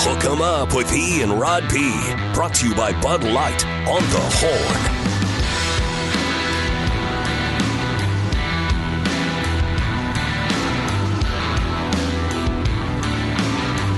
[0.00, 1.92] Hook 'em up with E and Rod B.
[2.32, 4.80] Brought to you by Bud Light on the Horn.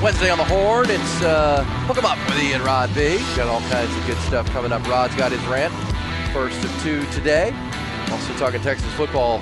[0.03, 0.89] Wednesday on the Horn.
[0.89, 3.19] It's uh, Hook 'em Up with Ian Rod B.
[3.37, 4.89] Got all kinds of good stuff coming up.
[4.89, 5.75] Rod's got his rant.
[6.33, 7.55] First of two today.
[8.11, 9.39] Also talking Texas football.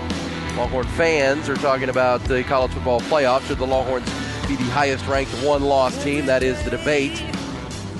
[0.56, 3.47] Longhorn fans are talking about the college football playoffs.
[3.47, 4.11] Should the Longhorns
[4.48, 6.24] be the highest ranked one loss team?
[6.24, 7.22] That is the debate.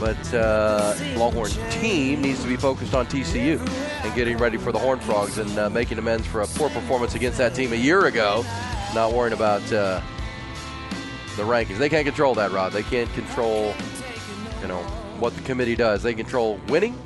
[0.01, 3.59] But uh, Longhorn team needs to be focused on TCU
[4.05, 7.15] and getting ready for the Horn Frogs and uh, making amends for a poor performance
[7.15, 8.45] against that team a year ago.
[8.95, 10.01] Not worrying about uh,
[11.37, 11.77] the rankings.
[11.77, 12.73] They can't control that, Rod.
[12.73, 13.75] They can't control,
[14.63, 14.83] you know,
[15.19, 16.03] what the committee does.
[16.03, 16.97] They control winning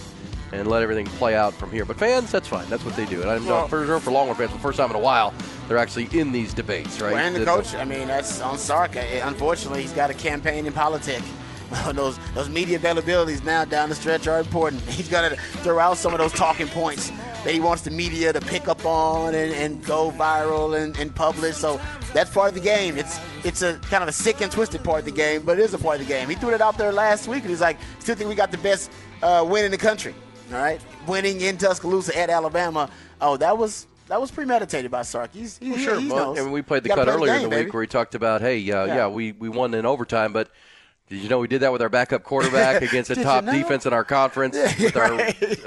[0.53, 1.84] and let everything play out from here.
[1.84, 2.69] But fans, that's fine.
[2.69, 3.22] That's what they do.
[3.22, 5.00] And I'm Well- not for sure for Longhorn fans, for the first time in a
[5.00, 5.33] while,
[5.69, 7.17] they're actually in these debates, right?
[7.17, 8.97] And the coach, I mean, that's on Sark.
[8.97, 11.25] Unfortunately, he's got a campaign in politics.
[11.94, 14.83] those those media availabilities now down the stretch are important.
[14.91, 17.11] He's got to throw out some of those talking points
[17.44, 21.14] that he wants the media to pick up on and, and go viral and, and
[21.14, 21.56] publish.
[21.56, 21.81] So
[22.12, 22.97] that's part of the game.
[22.97, 25.62] It's it's a kind of a sick and twisted part of the game, but it
[25.62, 26.28] is a part of the game.
[26.28, 28.59] He threw it out there last week, and he's like, still think we got the
[28.59, 28.91] best
[29.22, 30.14] uh, win in the country.
[30.53, 32.91] All right, winning in Tuscaloosa at Alabama.
[33.20, 33.86] Oh, that was.
[34.08, 35.31] That was premeditated by Sark.
[35.33, 35.98] He's, he, Well, sure.
[36.00, 36.36] he knows.
[36.39, 37.64] and we played the cut earlier game, in the baby.
[37.67, 38.94] week where he talked about, hey, uh, yeah.
[38.97, 39.06] Yeah.
[39.09, 40.50] we, we won in overtime, but
[41.09, 43.44] did you know we did that with our backup quarterback against a Did you top
[43.44, 43.53] know?
[43.53, 45.16] defense in our conference with our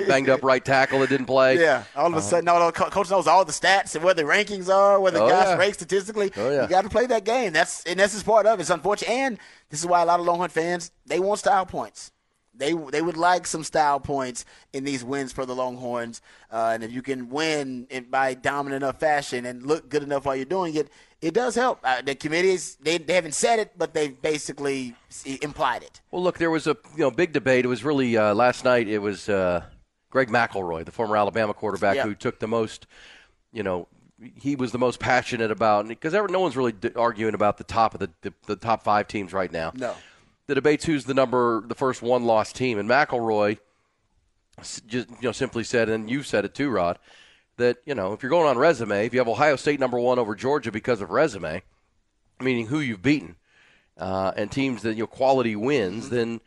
[0.06, 1.60] banged up right tackle that didn't play?
[1.60, 4.24] Yeah, all of a sudden, all the coach knows all the stats and where the
[4.24, 5.56] rankings are, where the Oh, guys yeah.
[5.58, 6.32] rank statistically.
[6.38, 6.64] Oh, yeah.
[6.64, 7.54] You got to play that game.
[7.54, 8.62] That's and that's just part of it.
[8.64, 9.40] It's unfortunate, and
[9.70, 12.12] this is why a lot of Longhorn fans they want style points.
[12.58, 16.22] They they would like some style points in these wins for the Longhorns,
[16.52, 20.26] uh, and if you can win in, by dominant enough fashion and look good enough
[20.26, 20.90] while you're doing it,
[21.22, 21.80] it does help.
[21.84, 24.96] Uh, the committees they, they haven't said it, but they've basically
[25.42, 26.02] implied it.
[26.12, 27.66] Well, look, there was a you know big debate.
[27.66, 28.88] It was really uh, last night.
[28.88, 29.64] It was uh,
[30.10, 32.04] Greg McElroy, the former Alabama quarterback, Yeah.
[32.04, 32.88] who took the most.
[33.52, 33.88] You know,
[34.36, 37.94] he was the most passionate about because no one's really d- arguing about the top
[37.94, 39.72] of the, the the top five teams right now.
[39.76, 39.96] No.
[40.48, 43.58] The debate's who's the number the first one loss team, and McElroy
[44.88, 47.00] just you know simply said, and you've said it too, Rod,
[47.58, 50.20] that you know if you're going on resume, if you have Ohio State number one
[50.20, 51.64] over Georgia because of resume,
[52.40, 53.36] meaning who you've beaten,
[53.98, 56.40] uh, and teams that you know quality wins, then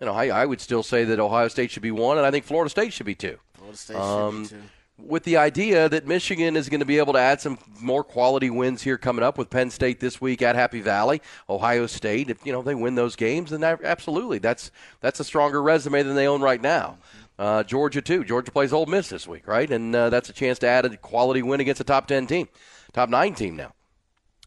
[0.00, 2.30] you know I, I would still say that Ohio State should be one, and I
[2.30, 3.38] think Florida State should be two.
[3.54, 4.62] Florida State should Um, be too.
[4.96, 8.48] With the idea that Michigan is going to be able to add some more quality
[8.48, 12.30] wins here coming up with Penn State this week at Happy Valley, Ohio State.
[12.30, 16.14] If you know they win those games, then absolutely that's that's a stronger resume than
[16.14, 16.98] they own right now.
[17.36, 18.22] Uh, Georgia too.
[18.22, 19.68] Georgia plays Ole Miss this week, right?
[19.68, 22.48] And uh, that's a chance to add a quality win against a top ten team,
[22.92, 23.74] top nine team now.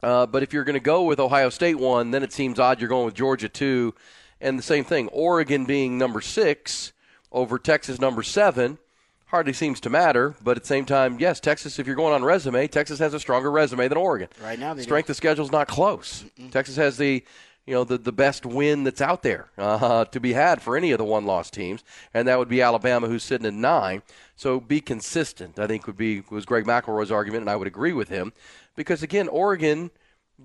[0.02, 2.80] Uh, but if you're going to go with Ohio State one, then it seems odd
[2.80, 3.94] you're going with Georgia two,
[4.40, 5.10] and the same thing.
[5.10, 6.94] Oregon being number six
[7.34, 8.78] over Texas number seven
[9.28, 10.36] hardly seems to matter.
[10.44, 11.80] But at the same time, yes, Texas.
[11.80, 14.30] If you're going on resume, Texas has a stronger resume than Oregon.
[14.42, 14.84] Right now they do.
[14.84, 16.26] strength of schedule is not close.
[16.52, 17.24] Texas has the
[17.66, 20.92] you know the, the best win that's out there uh, to be had for any
[20.92, 21.84] of the one loss teams,
[22.14, 24.02] and that would be Alabama, who's sitting at nine.
[24.36, 25.60] So be consistent.
[25.60, 28.34] I think would be was Greg McElroy's argument, and I would agree with him
[28.76, 29.92] because again, Oregon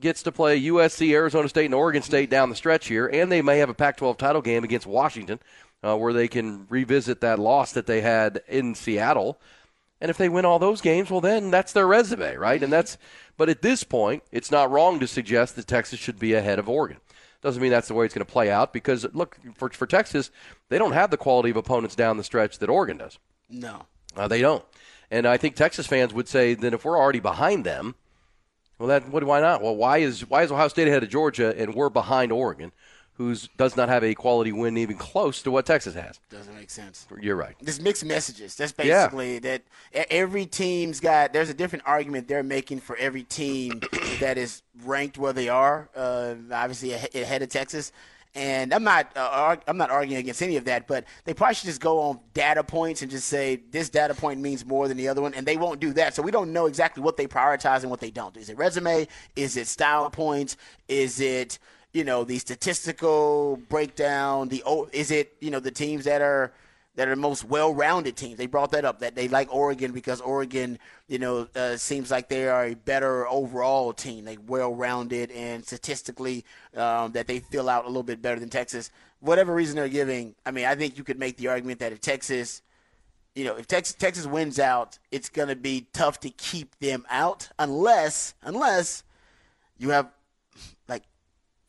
[0.01, 3.43] gets to play USC, Arizona State, and Oregon State down the stretch here, and they
[3.43, 5.39] may have a Pac-12 title game against Washington,
[5.83, 9.41] uh, where they can revisit that loss that they had in Seattle.
[10.01, 12.63] And if they win all those games, well, then that's their resume, right?
[12.63, 12.99] And that's.
[13.37, 16.69] But at this point, it's not wrong to suggest that Texas should be ahead of
[16.69, 16.99] Oregon.
[17.41, 20.31] Doesn't mean that's the way it's going to play out because look for for Texas,
[20.69, 23.19] they don't have the quality of opponents down the stretch that Oregon does.
[23.49, 23.87] No.
[24.17, 24.65] Uh, they don't.
[25.11, 27.97] And I think Texas fans would say that if we're already behind them,
[28.79, 29.63] well, that what, why not?
[29.63, 32.73] Well, why is why is Ohio State ahead of Georgia and we're behind Oregon,
[33.15, 36.19] who's does not have a quality win even close to what Texas has?
[36.31, 37.07] Doesn't make sense.
[37.21, 37.55] You're right.
[37.61, 38.55] There's mixed messages.
[38.57, 39.05] That's Yeah.
[39.07, 39.63] basically that
[39.95, 41.33] e- every team's got.
[41.33, 43.81] There's a different argument they're making for every team
[44.21, 45.89] that is ranked where they are.
[45.95, 47.93] Uh, obviously ahead of Texas,
[48.35, 51.67] And I'm not uh, I'm not arguing against any of that, but they probably should
[51.67, 55.09] just go on data points and just say this data point means more than the
[55.09, 56.15] other one, and they won't do that.
[56.15, 58.35] So we don't know exactly what they prioritize and what they don't.
[58.39, 59.07] Is it resume?
[59.37, 60.57] Is it style points?
[60.89, 61.59] Is it
[61.93, 64.49] you know the statistical breakdown?
[64.49, 64.63] The
[64.93, 66.53] is it you know the teams that are
[66.95, 68.37] that are most well-rounded teams.
[68.37, 70.79] They brought that up that they like Oregon because Oregon,
[71.09, 74.25] you know, uh, seems like they are a better overall team.
[74.25, 76.45] They well-rounded and statistically
[76.77, 78.91] um, that they fill out a little bit better than Texas.
[79.21, 82.01] Whatever reason they're giving, I mean, I think you could make the argument that if
[82.01, 82.61] Texas,
[83.35, 87.07] you know, if Texas Texas wins out, it's going to be tough to keep them
[87.09, 89.03] out unless unless
[89.79, 90.11] you have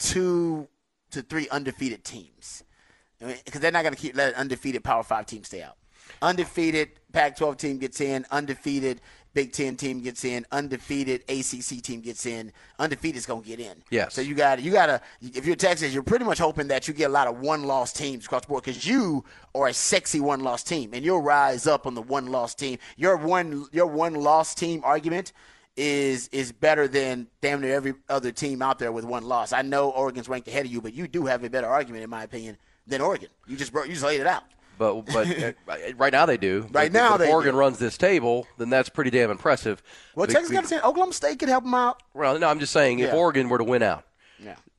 [0.04, 0.68] two
[1.12, 2.64] to three undefeated teams
[3.20, 5.78] because they're not going to keep let an undefeated Power Five team stay out.
[6.22, 8.26] Undefeated Pac-12 team gets in.
[8.30, 9.00] Undefeated
[9.34, 10.46] Big Ten team gets in.
[10.52, 12.52] Undefeated ACC team gets in.
[12.78, 13.82] Undefeated is going to get in.
[13.90, 14.14] Yes.
[14.14, 16.88] So you got to you got to if you're Texas, you're pretty much hoping that
[16.88, 19.24] you get a lot of one-loss teams across the board because you
[19.56, 22.78] are a sexy one-loss team and you'll rise up on the one-loss team.
[22.98, 25.32] Your one your one-loss team argument
[25.76, 29.54] is is better than damn near every other team out there with one loss.
[29.54, 32.10] I know Oregon's ranked ahead of you, but you do have a better argument in
[32.10, 33.30] my opinion than Oregon.
[33.48, 34.44] You just you just laid it out.
[34.78, 35.28] But but
[35.68, 36.68] uh, right now they do.
[36.72, 37.60] Right if, now, if they Oregon do.
[37.60, 39.82] runs this table, then that's pretty damn impressive.
[40.16, 42.02] Well, Texas got to say Oklahoma State could help them out.
[42.14, 43.16] Well, no, I'm just saying if Yeah.
[43.16, 44.06] Oregon were to win out.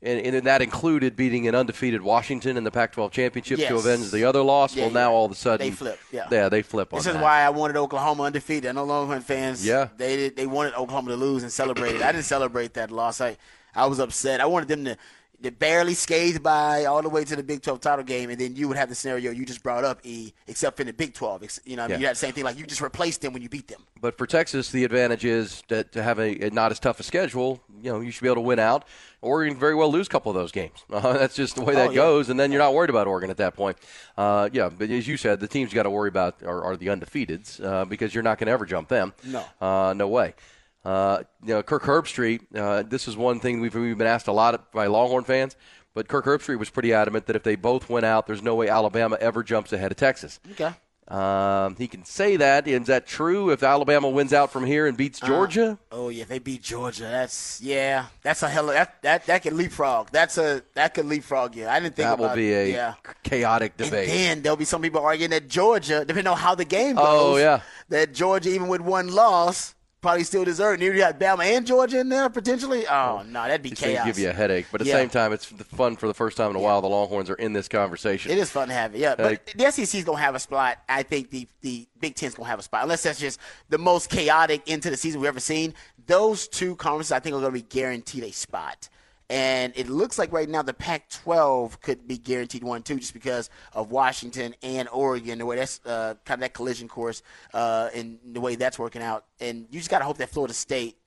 [0.04, 3.72] And, and then that included beating an undefeated Washington in the Pac-12 championship to Yes.
[3.84, 4.76] avenge the other loss.
[4.76, 5.16] Yeah, well, now yeah.
[5.16, 6.28] all of a sudden They flip, yeah.
[6.30, 7.22] yeah, they flip on This is that.
[7.22, 8.68] why I wanted Oklahoma undefeated.
[8.68, 9.66] I know Longhorn fans.
[9.66, 9.88] Yeah.
[9.96, 12.02] They they wanted Oklahoma to lose and celebrate it.
[12.02, 13.20] I didn't celebrate that loss.
[13.20, 13.36] I
[13.74, 14.40] I was upset.
[14.40, 14.96] I wanted them to.
[15.44, 18.56] To barely scathed by all the way to the Big 12 title game, and then
[18.56, 21.60] you would have the scenario you just brought up, E, except in the Big 12.
[21.64, 21.98] You know, I mean, Yeah.
[22.00, 22.44] you had the same thing.
[22.44, 23.82] Like you just replaced them when you beat them.
[24.00, 27.02] But for Texas, the advantage is that to have a, a not as tough a
[27.02, 28.84] schedule, you know, you should be able to win out.
[29.22, 30.84] Oregon very well lose a couple of those games.
[30.92, 31.96] Uh, that's just the way that Oh, yeah.
[31.96, 33.78] goes, and then you're not worried about Oregon at that point.
[34.18, 36.76] Uh, yeah, but as you said, the teams you got to worry about are, are
[36.76, 39.14] the undefeateds uh, because you're not going to ever jump them.
[39.24, 39.44] No.
[39.60, 40.34] uh, no way.
[40.84, 42.40] Uh, you know, Kirk Herbstreit.
[42.54, 45.56] Uh, this is one thing we've, we've been asked a lot by Longhorn fans.
[45.94, 48.68] But Kirk Herbstreit was pretty adamant that if they both went out, there's no way
[48.68, 50.40] Alabama ever jumps ahead of Texas.
[50.52, 50.72] Okay.
[51.06, 52.66] Um, he can say that.
[52.66, 53.50] Is that true?
[53.50, 57.02] If Alabama wins out from here and beats Georgia, Oh yeah, if they beat Georgia.
[57.02, 58.06] That's yeah.
[58.22, 60.08] That's a hell of that that that could leapfrog.
[60.12, 61.68] That's a that could leapfrog you.
[61.68, 62.94] I didn't think that will be a yeah.
[63.22, 64.08] chaotic And debate.
[64.08, 67.36] then there'll be some people arguing that Georgia, depending on how the game goes, Oh,
[67.36, 67.60] yeah.
[67.90, 69.73] that Georgia, even with one loss,
[70.04, 70.74] probably still deserve.
[70.74, 72.86] And you got Bama and Georgia in there potentially.
[72.86, 74.04] Oh no, that'd be things chaos.
[74.06, 74.98] give you a headache, but at the Yeah.
[74.98, 76.80] same time, it's fun for the first time in a while.
[76.82, 78.30] The Longhorns are in this conversation.
[78.30, 79.14] It is fun to have it, yeah.
[79.16, 80.78] But the SEC's gonna have a spot.
[80.88, 83.40] I think the the Big Ten's gonna have a spot, unless that's just
[83.70, 85.72] the most chaotic into the season we've ever seen.
[86.06, 88.88] Those two conferences, I think, are gonna be guaranteed a spot.
[89.30, 93.48] And it looks like right now the Pac-12 could be guaranteed one too, just because
[93.72, 97.22] of Washington and Oregon, the way that's uh, kind of that collision course,
[97.54, 99.24] uh, and the way that's working out.
[99.40, 100.98] And you just gotta hope that Florida State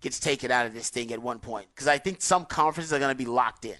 [0.00, 3.00] gets taken out of this thing at one point, because I think some conferences are
[3.00, 3.76] gonna be locked in.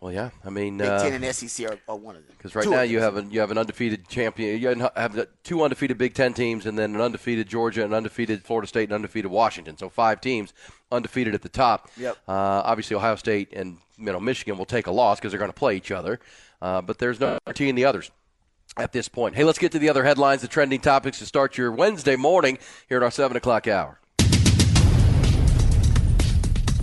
[0.00, 0.30] Well, yeah.
[0.44, 2.34] I mean, Big Ten uh, and SEC are, are one of them.
[2.36, 4.60] because right Two now you have an you have an undefeated champion.
[4.60, 8.66] You have two undefeated Big Ten teams, and then an undefeated Georgia, an undefeated Florida
[8.66, 9.76] State, and undefeated Washington.
[9.76, 10.54] So five teams
[10.90, 11.90] undefeated at the top.
[11.98, 12.16] Yep.
[12.26, 15.50] Uh, obviously, Ohio State and you know Michigan will take a loss because they're going
[15.50, 16.18] to play each other.
[16.62, 18.10] Uh, but there's no guarantee in the others.
[18.76, 21.58] At this point, hey, let's get to the other headlines, the trending topics to start
[21.58, 22.56] your Wednesday morning
[22.88, 23.98] here at our seven o'clock hour.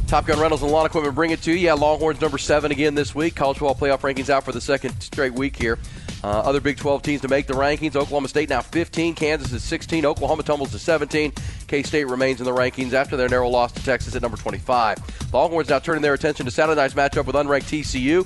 [0.08, 1.58] Top Gun Rentals and Lawn Equipment bring it to you.
[1.58, 3.36] Yeah, Longhorns number seven again this week.
[3.36, 5.78] College football playoff rankings out for the second straight week here.
[6.24, 7.94] Uh, other Big 12 teams to make the rankings.
[7.94, 9.16] Oklahoma State now 15.
[9.16, 10.06] Kansas is 16.
[10.06, 11.34] Oklahoma tumbles to 17.
[11.68, 15.34] K State remains in the rankings after their narrow loss to Texas at number 25.
[15.34, 18.26] Longhorns now turning their attention to Saturday night's matchup with unranked TCU.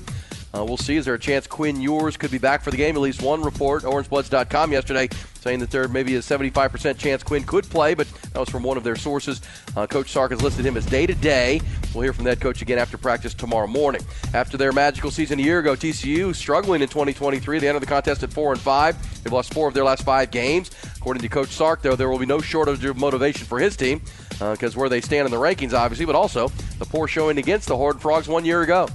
[0.54, 0.96] Uh, we'll see.
[0.96, 2.94] Is there a chance Quinn Ewers could be back for the game?
[2.94, 5.08] At least one report, OrangeBloods.com yesterday,
[5.40, 8.62] saying that there may be a 75% chance Quinn could play, but that was from
[8.62, 9.40] one of their sources.
[9.76, 11.60] Uh, coach Sark has listed him as day to day.
[11.94, 14.02] We'll hear from that coach again after practice tomorrow morning.
[14.34, 17.58] After their magical season a year ago, TCU struggling in 2023.
[17.58, 18.96] They entered the contest at four and five.
[19.24, 20.70] They've lost four of their last five games.
[20.96, 24.02] According to Coach Sark, though, there will be no shortage of motivation for his team
[24.38, 27.76] because where they stand in the rankings, obviously, but also the poor showing against the
[27.76, 28.88] Horned Frogs one year ago.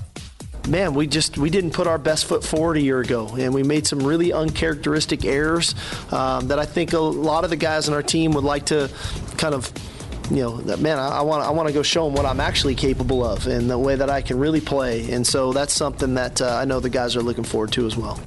[0.68, 3.64] Man, we just we didn't put our best foot forward a year ago, and we
[3.64, 5.76] made some really uncharacteristic errors
[6.12, 8.90] um, that I think a lot of the guys on our team would like to
[9.38, 9.72] kind of.
[10.30, 13.24] You know, man, I want I want to go show them what I'm actually capable
[13.24, 16.54] of and the way that I can really play, and so that's something that uh,
[16.54, 18.20] I know the guys are looking forward to as well.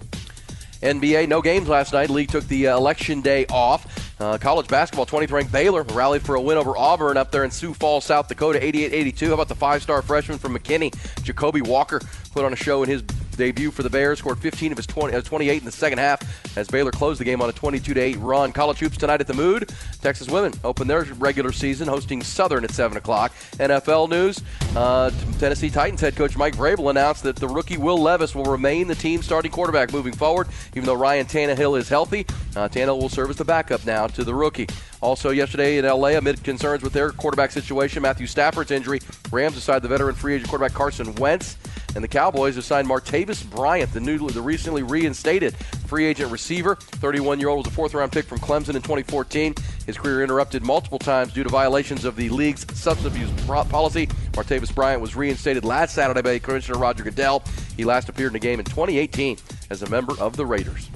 [0.80, 2.08] NBA, no games last night.
[2.08, 4.09] League took the uh, election day off.
[4.20, 7.50] Uh, college basketball, 20th ranked Baylor rallied for a win over Auburn up there in
[7.50, 9.28] Sioux Falls, South Dakota, 88 82.
[9.28, 10.90] How about the five star freshman from McKinney,
[11.22, 13.02] Ja'Kobe Walker, put on a show in his
[13.40, 16.56] debut for the Bears, scored 15 of his 20, uh, 28 in the second half
[16.56, 18.52] as Baylor closed the game on a 22-8 run.
[18.52, 19.72] College hoops tonight at the Mood.
[20.02, 23.32] Texas women open their regular season hosting Southern at 7 o'clock.
[23.52, 24.42] NFL news:
[24.76, 28.86] uh, Tennessee Titans head coach Mike Vrabel announced that the rookie Will Levis will remain
[28.86, 32.26] the team's starting quarterback moving forward, even though Ryan Tannehill is healthy.
[32.54, 34.68] Uh, Tannehill will serve as the backup now to the rookie.
[35.00, 39.00] Also, yesterday in LA, amid concerns with their quarterback situation, Matthew Stafford's injury,
[39.32, 41.56] Rams assigned the veteran free agent quarterback Carson Wentz.
[41.94, 45.56] And the Cowboys have signed Martavis Bryant, the new, the recently reinstated
[45.86, 46.76] free agent receiver.
[46.76, 49.54] 31-year-old was a fourth-round pick from Clemson in 2014.
[49.86, 53.30] His career interrupted multiple times due to violations of the league's substance abuse
[53.68, 54.06] policy.
[54.32, 57.42] Martavis Bryant was reinstated last Saturday by Commissioner Roger Goodell.
[57.76, 59.38] He last appeared in a game in 2018
[59.70, 60.88] as a member of the Raiders.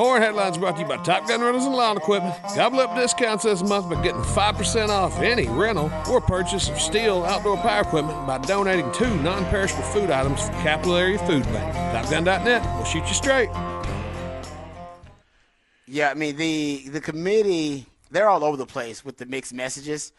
[0.00, 2.34] Horn Headlines brought to you by Top Gun Rentals and Lawn Equipment.
[2.56, 7.26] Gobble up discounts this month by getting 5% off any rental or purchase of STIHL
[7.26, 12.06] outdoor power equipment by donating two non perishable food items for Capital Area Food Bank.
[12.06, 13.50] TopGun.net will shoot you straight.
[15.86, 20.14] Yeah, I mean, the, the committee, they're all over the place with the mixed messages.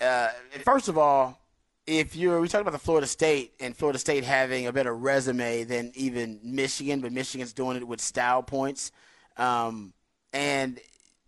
[0.00, 0.30] Uh,
[0.64, 1.38] first of all,
[1.86, 5.62] if you're we talk about the Florida State and Florida State having a better resume
[5.62, 8.90] than even Michigan, but Michigan's doing it with style points.
[9.36, 9.92] Um,
[10.32, 10.78] and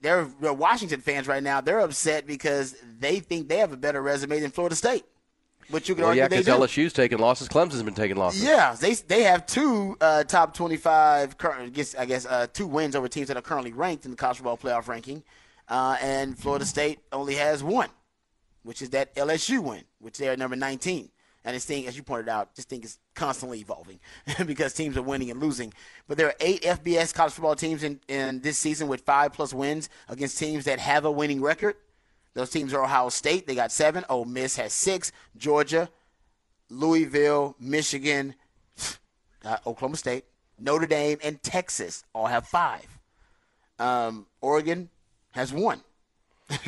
[0.00, 1.60] they're, they're Washington fans right now.
[1.60, 5.04] They're upset because they think they have a better resume than Florida State.
[5.70, 7.48] Which you can well, argue yeah, because LSU's taking losses.
[7.48, 8.42] Clemson's been taking losses.
[8.44, 11.36] Yeah, they they have two uh, top twenty-five.
[11.40, 14.16] I guess I guess uh, two wins over teams that are currently ranked in the
[14.16, 15.22] college football playoff ranking,
[15.68, 17.88] uh, and Florida State only has one,
[18.64, 21.08] which is that LSU win, which they are number nineteen.
[21.44, 23.98] And this thing, as you pointed out, this thing is constantly evolving
[24.46, 25.72] because teams are winning and losing.
[26.06, 29.52] But there are eight FBS college football teams in, in this season with five plus
[29.52, 31.74] wins against teams that have a winning record.
[32.34, 34.04] Those teams are Ohio State, they got seven.
[34.08, 35.12] Ole Miss has six.
[35.36, 35.88] Georgia,
[36.70, 38.34] Louisville, Michigan,
[39.44, 40.24] uh, Oklahoma State,
[40.58, 42.86] Notre Dame, and Texas all have five.
[43.78, 44.88] Um, Oregon
[45.32, 45.80] has one,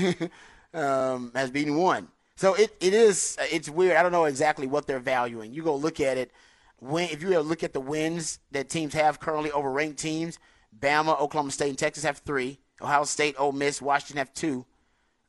[0.75, 2.09] um, has beaten one.
[2.37, 3.97] So it, it is it's weird.
[3.97, 5.53] I don't know exactly what they're valuing.
[5.53, 6.33] You go look at it.
[6.79, 10.38] When if you look at the wins that teams have currently over ranked teams,
[10.79, 12.59] Bama, Oklahoma State, and Texas have three.
[12.83, 14.67] Ohio State, Ole Miss, Washington have two.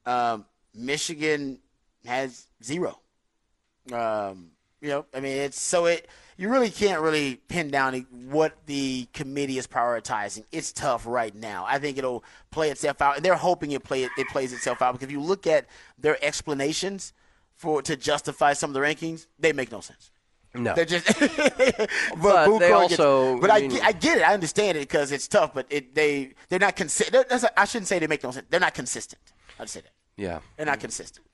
[0.05, 1.59] Um, Michigan
[2.05, 3.00] has zero.
[3.93, 8.53] Um, you know, I mean, it's so it you really can't really pin down what
[8.65, 10.43] the committee is prioritizing.
[10.51, 11.65] It's tough right now.
[11.67, 14.93] I think it'll play itself out, and they're hoping it play it plays itself out
[14.93, 15.65] because if you look at
[15.97, 17.13] their explanations
[17.55, 20.11] for to justify some of the rankings, they make no sense.
[20.53, 21.07] No, they're just.
[21.19, 21.87] but,
[22.21, 23.33] but they also.
[23.33, 24.23] Gets, but I, mean, I, get it.
[24.23, 25.53] I understand it because it's tough.
[25.53, 27.25] But it, they they're not consistent.
[27.57, 28.47] I shouldn't say they make no sense.
[28.49, 29.21] They're not consistent.
[29.59, 29.91] I'd say that.
[30.17, 31.25] Yeah, they're not consistent.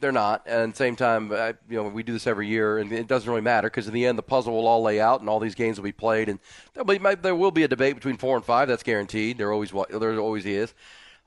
[0.00, 3.06] They're not, and same time, I, you know, we do this every year, and it
[3.06, 5.40] doesn't really matter because in the end, the puzzle will all lay out, and all
[5.40, 6.38] these games will be played, and
[6.86, 8.68] be, there will be a debate between four and five.
[8.68, 9.38] That's guaranteed.
[9.38, 10.72] There always there always is.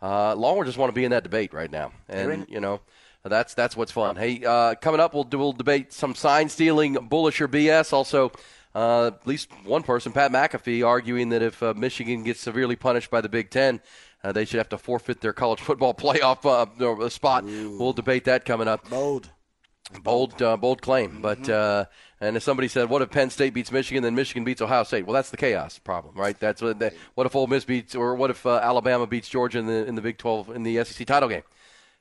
[0.02, 2.82] Uh, Longhorn just want to be in that debate right now, and you know.
[3.26, 4.18] That's that's what's fun.
[4.18, 7.94] Hey, uh, coming up, we'll we'll debate some sign stealing, bullish or BS.
[7.94, 8.34] Also,
[8.76, 13.10] uh, at least one person, Pat McAfee, arguing that if uh, Michigan gets severely punished
[13.10, 13.80] by the Big Ten,
[14.24, 17.44] uh, they should have to forfeit their college football playoff uh, spot.
[17.46, 17.78] Ooh.
[17.78, 18.90] We'll debate that coming up.
[18.90, 19.30] Bold,
[20.02, 21.12] bold, uh, bold claim.
[21.12, 21.22] Mm-hmm.
[21.22, 21.86] But uh,
[22.22, 25.06] and if somebody said, "What if Penn State beats Michigan, then Michigan beats Ohio State?"
[25.06, 26.40] Well, that's the chaos problem, right?
[26.40, 26.80] That's what.
[26.80, 29.86] They, what if Ole Miss beats, or what if uh, Alabama beats Georgia in the
[29.86, 31.44] in the Big Twelve in the SEC title game?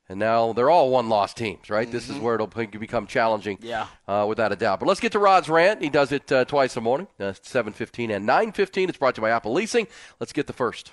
[0.08, 1.86] And now they're all one-loss teams, right?
[1.86, 1.92] Mm-hmm.
[1.92, 2.24] This is mm-hmm.
[2.24, 4.80] where it'll become challenging, yeah, uh, without a doubt.
[4.80, 5.80] But let's get to Rod's rant.
[5.80, 8.88] He does it uh, twice a morning, uh, seven fifteen and nine fifteen.
[8.88, 9.86] It's brought to you by Apple Leasing.
[10.20, 10.92] Let's get the first.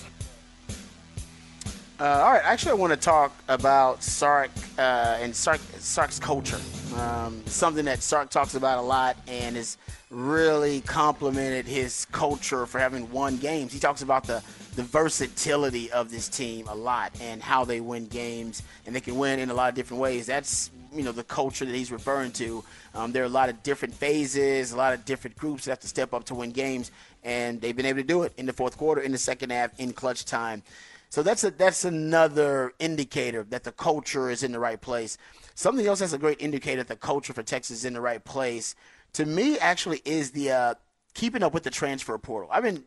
[2.01, 6.59] Uh, all right, actually, I want to talk about Sark uh, and Sark, Sark's culture.
[6.95, 9.77] Um, something that Sark talks about a lot and has
[10.09, 13.71] really complimented his culture for having won games.
[13.71, 14.41] He talks about the,
[14.75, 19.15] the versatility of this team a lot and how they win games, and they can
[19.15, 20.25] win in a lot of different ways.
[20.25, 22.63] That's you know the culture that he's referring to.
[22.95, 25.79] Um, there are a lot of different phases, a lot of different groups that have
[25.81, 26.89] to step up to win games,
[27.23, 29.79] and they've been able to do it in the fourth quarter, in the second half,
[29.79, 30.63] in clutch time.
[31.11, 35.17] So that's a, that's another indicator that the culture is in the right place.
[35.55, 38.23] Something else that's a great indicator that the culture for Texas is in the right
[38.23, 38.75] place.
[39.13, 40.73] To me, actually, is the uh,
[41.13, 42.49] keeping up with the transfer portal.
[42.49, 42.85] I've been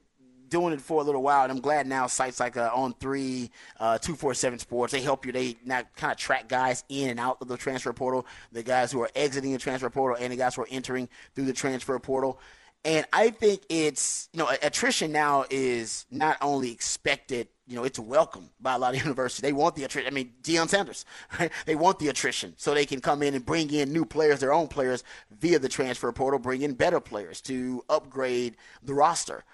[0.48, 3.50] doing it for a little while, and I'm glad now sites like uh, On Three,
[3.78, 5.32] uh, Two Four Seven Sports, they help you.
[5.32, 8.90] They now kind of track guys in and out of the transfer portal, the guys
[8.90, 11.98] who are exiting the transfer portal, and the guys who are entering through the transfer
[11.98, 12.38] portal.
[12.86, 17.98] And I think it's, you know, attrition now is not only expected, you know, it's
[17.98, 19.42] welcome by a lot of universities.
[19.42, 20.10] They want the attrition.
[20.10, 21.04] I mean, Deion Sanders,
[21.38, 21.50] right?
[21.66, 24.52] They want the attrition so they can come in and bring in new players, their
[24.52, 29.44] own players, via the transfer portal, bring in better players to upgrade the roster.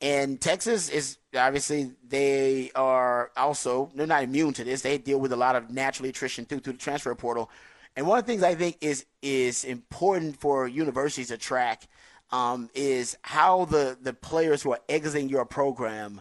[0.00, 4.82] And Texas is obviously they are also they're not immune to this.
[4.82, 7.50] They deal with a lot of natural attrition through through the transfer portal.
[7.96, 11.88] And one of the things I think is is important for universities to track
[12.30, 16.20] um, is how the, the players who are exiting your program,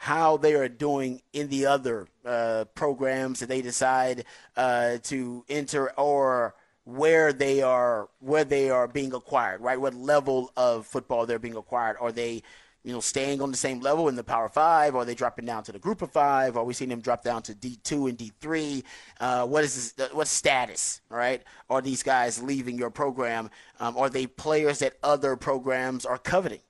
[0.00, 4.24] how they are doing in the other uh, programs that they decide
[4.56, 6.54] uh, to enter or
[6.84, 9.78] where they are where they are being acquired, right?
[9.78, 11.98] What level of football they're being acquired?
[12.00, 12.42] Are they
[12.82, 14.96] you know, staying on the same level in the Power Five?
[14.96, 16.56] Are they dropping down to the Group of Five?
[16.56, 18.82] Are we seeing them drop down to D two and D three?
[19.20, 21.02] Uh, what is this, what status?
[21.10, 21.42] Right?
[21.68, 23.50] Are these guys leaving your program?
[23.80, 26.60] Um, are they players that other programs are coveting?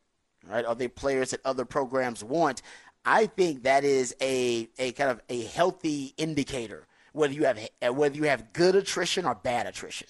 [0.48, 0.64] Right?
[0.64, 2.62] Are they players that other programs want?
[3.04, 7.58] I think that is a a kind of a healthy indicator whether you have
[7.94, 10.06] whether you have good attrition or bad attrition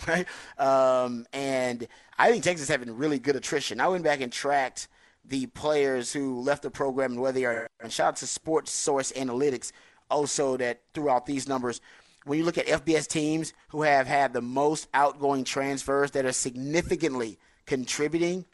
[0.08, 0.26] right?
[0.58, 1.86] Um, and
[2.18, 3.80] I think Texas is having really good attrition.
[3.80, 4.88] I went back and tracked
[5.24, 7.68] the players who left the program and where they are.
[7.80, 9.72] And shout out to Sports Source Analytics
[10.10, 11.80] also that throughout these numbers.
[12.24, 16.32] When you look at FBS teams who have had the most outgoing transfers that are
[16.32, 18.44] significantly contributing,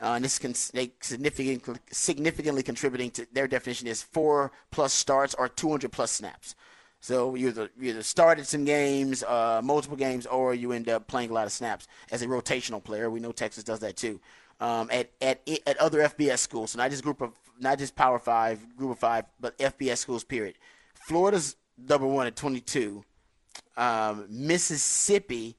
[0.00, 5.48] uh, and this can significantly, significantly contributing to their definition is four plus starts or
[5.48, 6.54] 200 plus snaps.
[7.00, 11.30] So you either, either started some games, uh, multiple games, or you end up playing
[11.30, 13.10] a lot of snaps as a rotational player.
[13.10, 14.20] We know Texas does that too
[14.60, 16.72] um, at, at at other FBS schools.
[16.72, 20.24] So not just group of not just Power Five, Group of Five, but FBS schools.
[20.24, 20.56] Period.
[20.94, 23.04] Florida's number one at 22.
[23.76, 25.56] Um, Mississippi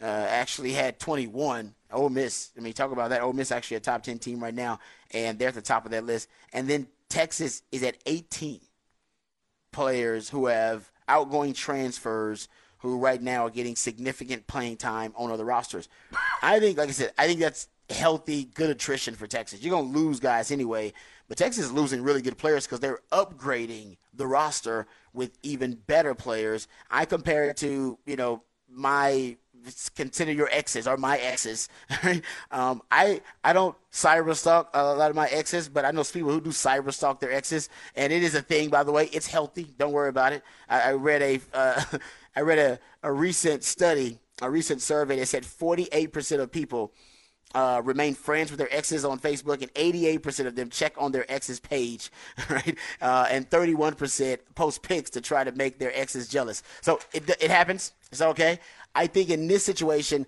[0.00, 1.74] uh, actually had 21.
[1.94, 2.50] Ole Miss.
[2.56, 3.22] I mean, talk about that.
[3.22, 4.80] Ole Miss actually a top 10 team right now,
[5.12, 6.28] and they're at the top of that list.
[6.52, 8.60] And then Texas is at 18
[9.72, 15.44] players who have outgoing transfers who right now are getting significant playing time on other
[15.44, 15.88] rosters.
[16.42, 19.62] I think, like I said, I think that's healthy, good attrition for Texas.
[19.62, 20.92] You're going to lose guys anyway,
[21.28, 26.14] but Texas is losing really good players because they're upgrading the roster with even better
[26.14, 26.68] players.
[26.90, 29.36] I compare it to, you know, my
[29.94, 31.68] consider your exes or my exes.
[32.50, 36.30] um, I I don't cyber stalk a lot of my exes, but I know people
[36.30, 38.70] who do cyber stalk their exes, and it is a thing.
[38.70, 39.74] By the way, it's healthy.
[39.78, 40.42] Don't worry about it.
[40.68, 41.82] I, I read a uh,
[42.36, 46.92] I read a, a recent study, a recent survey that said 48% of people
[47.54, 51.30] uh, remain friends with their exes on Facebook, and 88% of them check on their
[51.30, 52.10] ex's page,
[52.50, 52.76] right?
[53.00, 56.62] Uh, and 31% post pics to try to make their exes jealous.
[56.80, 57.92] So it, it happens.
[58.10, 58.58] It's okay.
[58.94, 60.26] I think in this situation,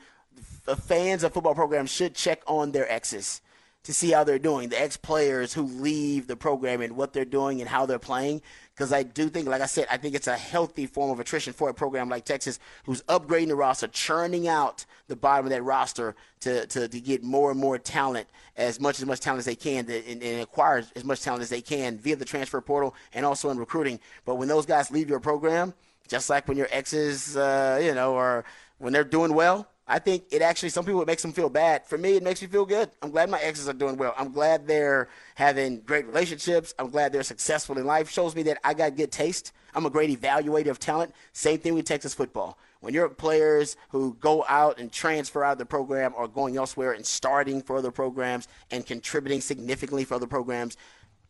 [0.77, 3.41] fans of football programs should check on their exes
[3.85, 4.69] to see how they're doing.
[4.69, 8.43] The ex players who leave the program and what they're doing and how they're playing
[8.77, 11.55] because I do think, like I said, I think it's a healthy form of attrition
[11.55, 15.63] for a program like Texas, who's upgrading the roster, churning out the bottom of that
[15.63, 19.47] roster to, to, to get more and more talent, as much as much talent as
[19.47, 22.95] they can, and, and acquire as much talent as they can via the transfer portal
[23.15, 23.99] and also in recruiting.
[24.27, 25.73] But when those guys leave your program,
[26.07, 28.45] just like when your exes, uh, you know, or
[28.79, 31.87] when they're doing well, I think it actually some people it makes them feel bad.
[31.87, 32.91] For me, it makes me feel good.
[33.03, 34.15] I'm glad my exes are doing well.
[34.19, 36.75] I'm glad they're having great relationships.
[36.79, 38.11] I'm glad they're successful in life.
[38.11, 39.53] Shows me that I got good taste.
[39.75, 41.15] I'm a great evaluator of talent.
[41.33, 42.59] Same thing with Texas football.
[42.81, 46.93] When you're players who go out and transfer out of the program or going elsewhere
[46.93, 50.77] and starting for other programs and contributing significantly for other programs,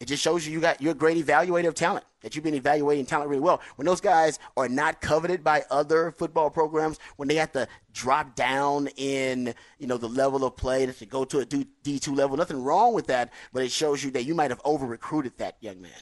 [0.01, 2.05] it just shows you you got you're a great evaluator of talent.
[2.23, 3.61] That you've been evaluating talent really well.
[3.77, 8.35] When those guys are not coveted by other football programs, when they have to drop
[8.35, 12.37] down in you know the level of play to go to a D two level,
[12.37, 13.33] nothing wrong with that.
[13.53, 15.93] But it shows you that you might have over recruited that young man.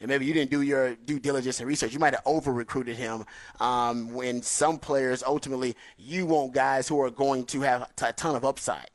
[0.00, 1.92] And maybe you didn't do your due diligence and research.
[1.92, 3.24] You might have over recruited him.
[3.60, 8.36] Um, when some players ultimately, you want guys who are going to have a ton
[8.36, 8.90] of upside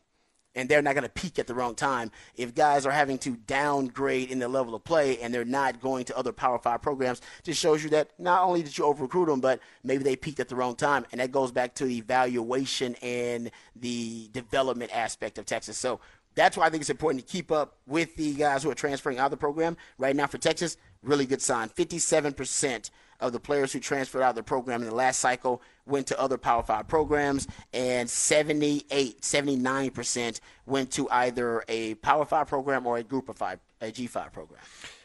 [0.55, 2.11] and they're not going to peak at the wrong time.
[2.35, 6.05] If guys are having to downgrade in their level of play and they're not going
[6.05, 9.27] to other Power Five programs, just shows you that not only did you over recruit
[9.27, 11.05] them, but maybe they peaked at the wrong time.
[11.11, 15.77] And that goes back to the evaluation and the development aspect of Texas.
[15.77, 15.99] So
[16.35, 19.19] that's why I think it's important to keep up with the guys who are transferring
[19.19, 19.77] out of the program.
[19.97, 21.69] Right now for Texas, really good sign.
[21.69, 26.07] 57% of the players who transferred out of the program in the last cycle went
[26.07, 32.85] to other Power Five programs, and 78, 79% went to either a Power Five program
[32.85, 34.61] or a Group of Five, a G5 program.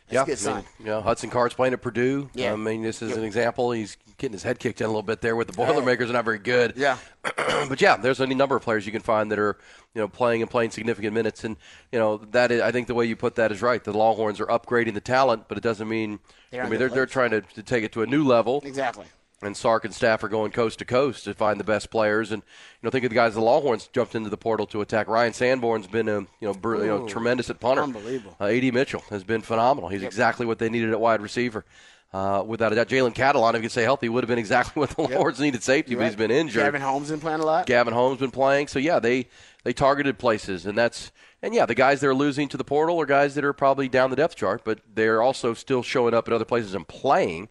[0.09, 0.53] That's yeah, a good sign.
[0.53, 2.29] I mean, you know, Hudson Card's playing at Purdue.
[2.35, 2.53] Yeah.
[2.53, 3.73] I mean, this is an example.
[3.73, 6.11] He's getting his head kicked in a little bit there with the Boilermakers.
[6.11, 6.75] Not very good.
[6.77, 6.99] Yeah.
[7.69, 9.57] but yeah, there's any number of players you can find that are
[9.95, 11.57] you know playing and playing significant minutes, and
[11.91, 13.83] you know that is, I think the way you put that is right.
[13.83, 16.19] The Longhorns are upgrading the talent, but it doesn't mean
[16.51, 18.61] They're I mean they're they're trying to, to take it to a new level.
[18.65, 19.07] Exactly.
[19.47, 22.33] And Sark and staff are going coast to coast to find the best players.
[22.33, 25.09] And you know, think of the guys the Longhorns jumped into the portal to attack.
[25.09, 27.83] Ryan Sanborn's been a you know, br- you know tremendous at punter.
[27.83, 28.37] Unbelievable.
[28.41, 29.89] Uh, Ad Mitchell has been phenomenal.
[29.89, 31.65] He's exactly what they needed at wide receiver.
[32.13, 34.79] Uh, without a doubt, Jalen Catalon, if he could stay healthy, would have been exactly
[34.81, 36.63] what the Longhorns needed safety, You're but he's been injured.
[36.63, 37.67] Gavin Holmes been playing a lot.
[37.67, 38.69] Gavin Holmes been playing.
[38.69, 39.29] So yeah, they
[39.65, 41.11] they targeted places, and that's
[41.43, 44.11] and yeah, the guys they're losing to the portal are guys that are probably down
[44.11, 47.49] the depth chart, but they're also still showing up at other places and playing,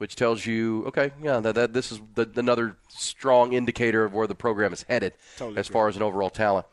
[0.00, 4.26] which tells you okay, yeah, that, that this is the, another strong indicator of where
[4.26, 6.64] the program is headed Totally as far as an overall talent.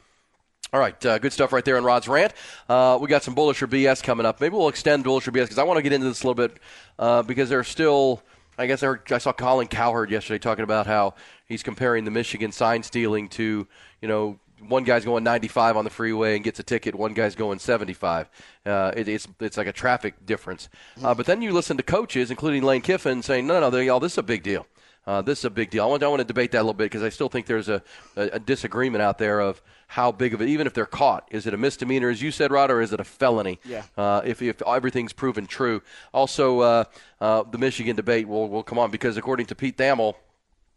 [0.71, 2.31] All right, uh, good stuff right there in Rod's rant.
[2.69, 4.39] Uh, we got some bullish or BS coming up.
[4.39, 6.47] Maybe we'll extend bullish or BS because I want to get into this a little
[6.47, 6.57] bit
[6.97, 8.23] uh, because there's still.
[8.59, 11.13] I guess I, heard, I saw Colin Cowherd yesterday talking about how
[11.47, 13.67] he's comparing the Michigan sign stealing to
[14.01, 17.36] you know one guy's going 95 on the freeway and gets a ticket, one guy's
[17.36, 18.30] going 75.
[18.65, 20.70] Uh, it, it's it's like a traffic difference.
[21.04, 24.00] Uh, but then you listen to coaches, including Lane Kiffin, saying no, no, no, y'all,
[24.00, 24.65] this is a big deal.
[25.06, 25.84] Uh, this is a big deal.
[25.86, 27.70] I want, I want to debate that a little bit because I still think there's
[27.70, 27.82] a,
[28.17, 31.48] a, a disagreement out there of how big of it, even if they're caught, is
[31.48, 33.58] it a misdemeanor, as you said, Rod, or is it a felony?
[33.63, 33.84] Yeah.
[33.98, 35.82] Uh, if, if everything's proven true.
[36.13, 36.84] Also, uh,
[37.22, 40.15] uh, the Michigan debate will, will come on because according to Pete Thamel,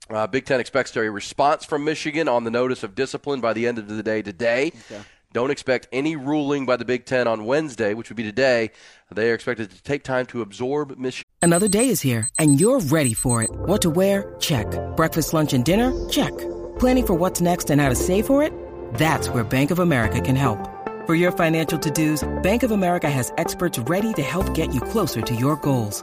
[0.09, 3.67] uh, Big Ten expects a response from Michigan on the notice of discipline by the
[3.67, 4.73] end of the day today.
[5.33, 8.71] Don't expect any ruling by the Big Ten on Wednesday, which would be today.
[9.13, 11.31] They are expected to take time to absorb Michigan.
[11.41, 13.51] Another day is here, and you're ready for it.
[13.53, 14.35] What to wear?
[14.41, 14.67] Check.
[14.97, 16.09] Breakfast, lunch, and dinner?
[16.09, 16.37] Check.
[16.81, 18.53] Planning for what's next and how to save for it?
[18.95, 20.59] That's where Bank of America can help.
[21.07, 25.23] For your financial to-dos, Bank of America has experts ready to help get you closer
[25.23, 26.03] to your goals.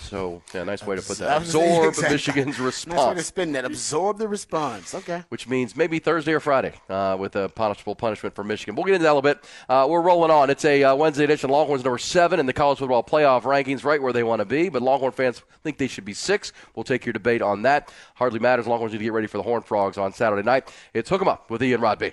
[0.00, 1.28] So, yeah, nice way to put that.
[1.28, 2.14] I was saying, Absorb exactly.
[2.14, 3.26] Michigan's Nice way to response.
[3.26, 3.64] spin that.
[3.64, 4.94] Absorb the response.
[4.94, 5.22] Okay.
[5.28, 8.74] which means maybe Thursday or Friday uh, with a punishable punishment for Michigan.
[8.74, 9.44] We'll get into that a little bit.
[9.68, 10.48] Uh, we're rolling on.
[10.50, 11.50] It's a uh, Wednesday edition.
[11.50, 14.68] Longhorns number seven in the college football playoff rankings, right where they want to be.
[14.70, 16.52] But Longhorn fans think they should be six.
[16.74, 17.92] We'll take your debate on that.
[18.14, 18.66] Hardly matters.
[18.66, 20.72] Longhorns need to get ready for the Horn Frogs on Saturday night.
[20.94, 22.12] It's Hook 'em Up with Ian Rodby.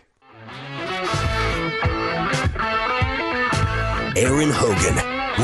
[4.17, 4.95] Aaron Hogan,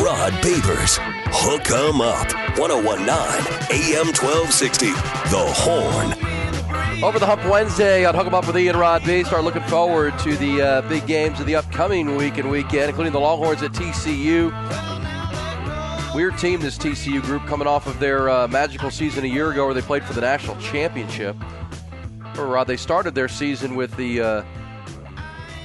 [0.01, 0.97] Rod Babers,
[1.33, 3.07] Hook 'em Up, 1019
[3.71, 4.87] AM 1260,
[5.31, 7.03] The Horn.
[7.03, 9.23] Over the Hump Wednesday on Hook 'em Up with Ian Rod B.
[9.23, 13.13] Start looking forward to the uh, big games of the upcoming week and weekend, including
[13.13, 14.51] the Longhorns at TCU.
[16.13, 19.65] Weird team, this TCU group, coming off of their uh, magical season a year ago
[19.65, 21.35] where they played for the national championship.
[22.19, 24.43] Remember, Rod, they started their season with the uh,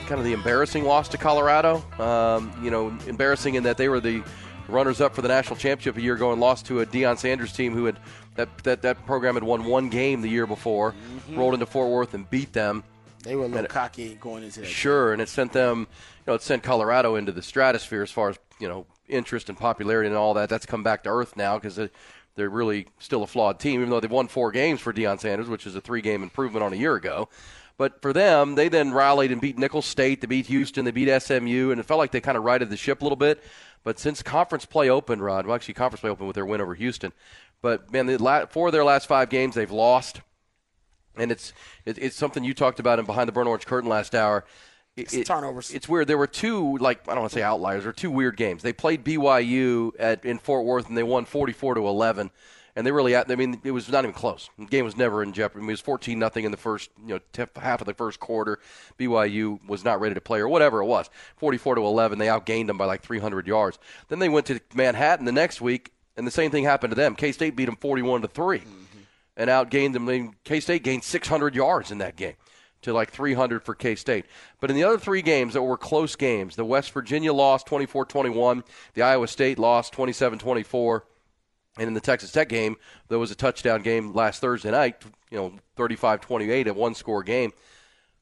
[0.06, 1.84] kind of the embarrassing loss to Colorado.
[1.98, 4.22] Um, you know, embarrassing in that they were the
[4.68, 7.72] runners-up for the national championship a year ago and lost to a Deion Sanders team
[7.74, 7.98] who had
[8.34, 11.38] that that, that program had won one game the year before, mm-hmm.
[11.38, 12.84] rolled into Fort Worth and beat them.
[13.22, 14.66] They were a little And- cocky going into that.
[14.66, 15.86] Sure, and it sent them, you
[16.28, 20.08] know, it sent Colorado into the stratosphere as far as you know interest and popularity
[20.08, 20.48] and all that.
[20.48, 21.80] That's come back to earth now because
[22.36, 25.48] they're really still a flawed team, even though they've won four games for Deion Sanders,
[25.48, 27.28] which is a three-game improvement on a year ago.
[27.78, 31.10] But for them, they then rallied and beat Nicholls State, they beat Houston, they beat
[31.22, 33.42] SMU, and it felt like they kind of righted the ship a little bit.
[33.84, 36.74] But since conference play opened, Rod, well, actually conference play opened with their win over
[36.74, 37.12] Houston,
[37.62, 40.20] but man, the la- four of their last five games they've lost
[41.16, 41.52] and it's
[41.84, 44.44] it, it's something you talked about in behind the burnt orange curtain last hour.
[44.96, 45.70] It, it- turnovers.
[45.72, 46.06] It's weird.
[46.08, 47.82] There were two like I don't want to say outliers.
[47.82, 48.62] There were two weird games.
[48.62, 52.30] They played BYU at in Fort Worth and they won forty four to eleven.
[52.76, 54.50] And they really, I mean, it was not even close.
[54.58, 55.60] The game was never in jeopardy.
[55.60, 57.94] I mean, it was fourteen nothing in the first, you know, t- half of the
[57.94, 58.58] first quarter.
[58.98, 61.08] BYU was not ready to play or whatever it was.
[61.38, 62.18] Forty four to eleven.
[62.18, 63.78] They outgained them by like three hundred yards.
[64.08, 67.14] Then they went to Manhattan the next week, and the same thing happened to them.
[67.14, 68.68] K State beat them forty one to 3 mm-hmm.
[69.38, 70.06] and outgained them.
[70.06, 72.34] I mean, K State gained 600 yards in that game
[72.82, 74.26] to like 300 for K State.
[74.60, 78.04] But in the other three games that were close games, the West Virginia lost 24
[78.04, 81.04] 21, the Iowa State lost 27 24.
[81.78, 82.76] And in the Texas Tech game,
[83.08, 87.22] there was a touchdown game last Thursday night, you know, 35 28, a one score
[87.22, 87.52] game.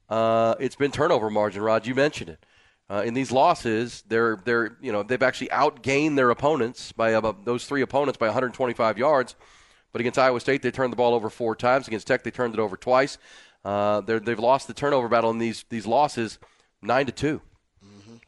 [0.08, 1.86] Uh, it's been turnover margin, Rod.
[1.86, 2.44] You mentioned it.
[2.90, 7.64] Uh, in these losses, they're they're you know they've actually outgained their opponents by those
[7.64, 9.34] three opponents by 125 yards.
[9.92, 11.86] But against Iowa State, they turned the ball over four times.
[11.86, 13.16] Against Tech, they turned it over twice.
[13.64, 16.38] Uh, they've lost the turnover battle in these these losses
[16.82, 17.40] nine to 2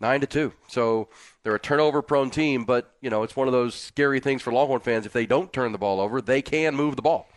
[0.01, 0.53] nine to two.
[0.69, 1.09] So
[1.43, 4.81] they're a turnover-prone team, but you know it's one of those scary things for Longhorn
[4.81, 5.07] fans.
[5.07, 7.29] If they don't turn the ball over, they can move the ball.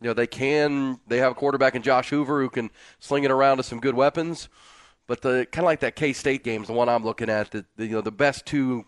[0.00, 1.00] You know they can.
[1.06, 3.94] They have a quarterback in Josh Hoover who can sling it around to some good
[3.94, 4.48] weapons.
[5.06, 7.50] But the kind of like that K State game is the one I'm looking at.
[7.50, 8.84] The, the, you know the best two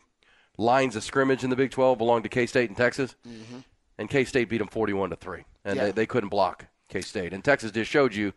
[0.57, 3.59] lines of scrimmage in the Big 12 belong to K State and Texas, mm-hmm.
[3.99, 5.87] and K State beat them 41 to three, and yeah.
[5.87, 7.33] they, they couldn't block K State.
[7.33, 8.33] And Texas just showed you.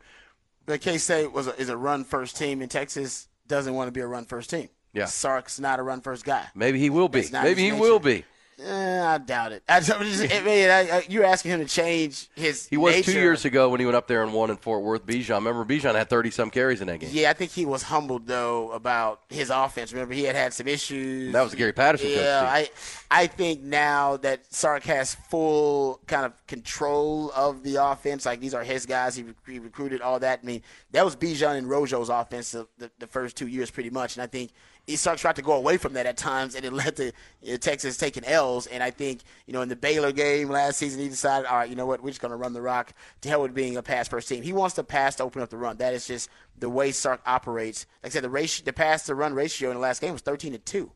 [0.65, 3.91] But K State was a, is a run first team, and Texas doesn't want to
[3.91, 4.69] be a run first team.
[4.93, 5.05] Yeah.
[5.05, 6.45] Sark's not a run first guy.
[6.55, 7.23] Maybe he will be.
[7.31, 7.81] Maybe he nature.
[7.81, 8.25] will be.
[8.59, 9.63] Eh, I doubt it.
[9.69, 12.67] I, just, I mean, I, you're asking him to change his.
[12.67, 13.11] He was nature.
[13.11, 15.05] two years ago when he went up there and won in Fort Worth.
[15.05, 17.11] Bijan, remember Bijan had 30 some carries in that game.
[17.13, 19.93] Yeah, I think he was humbled though about his offense.
[19.93, 21.33] Remember, he had had some issues.
[21.33, 22.09] That was Gary Patterson.
[22.09, 22.69] Yeah, I,
[23.11, 28.55] I think now that Sark has full kind of control of the offense, like these
[28.55, 29.15] are his guys.
[29.15, 30.39] He, he recruited all that.
[30.41, 33.91] I mean, that was Bijan and Rojo's offense the, the, the first two years, pretty
[33.91, 34.15] much.
[34.15, 34.51] And I think
[34.95, 37.57] Sark tried to go away from that at times, and it led to you know,
[37.57, 38.67] Texas taking L's.
[38.67, 41.69] And I think, you know, in the Baylor game last season, he decided, all right,
[41.69, 43.83] you know what, we're just going to run the rock to hell with being a
[43.83, 44.43] pass first team.
[44.43, 45.77] He wants to pass to open up the run.
[45.77, 47.85] That is just the way Sark operates.
[48.03, 50.21] Like I said, the ratio, the pass to run ratio in the last game was
[50.21, 50.91] 13 to 2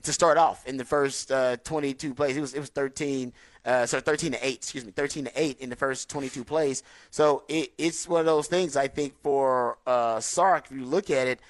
[0.00, 2.36] to start off in the first uh, 22 plays.
[2.36, 3.32] It was it was 13,
[3.64, 4.54] uh, so 13 to 8.
[4.54, 6.82] Excuse me, 13 to 8 in the first 22 plays.
[7.10, 8.76] So it, it's one of those things.
[8.76, 11.40] I think for uh, Sark, if you look at it,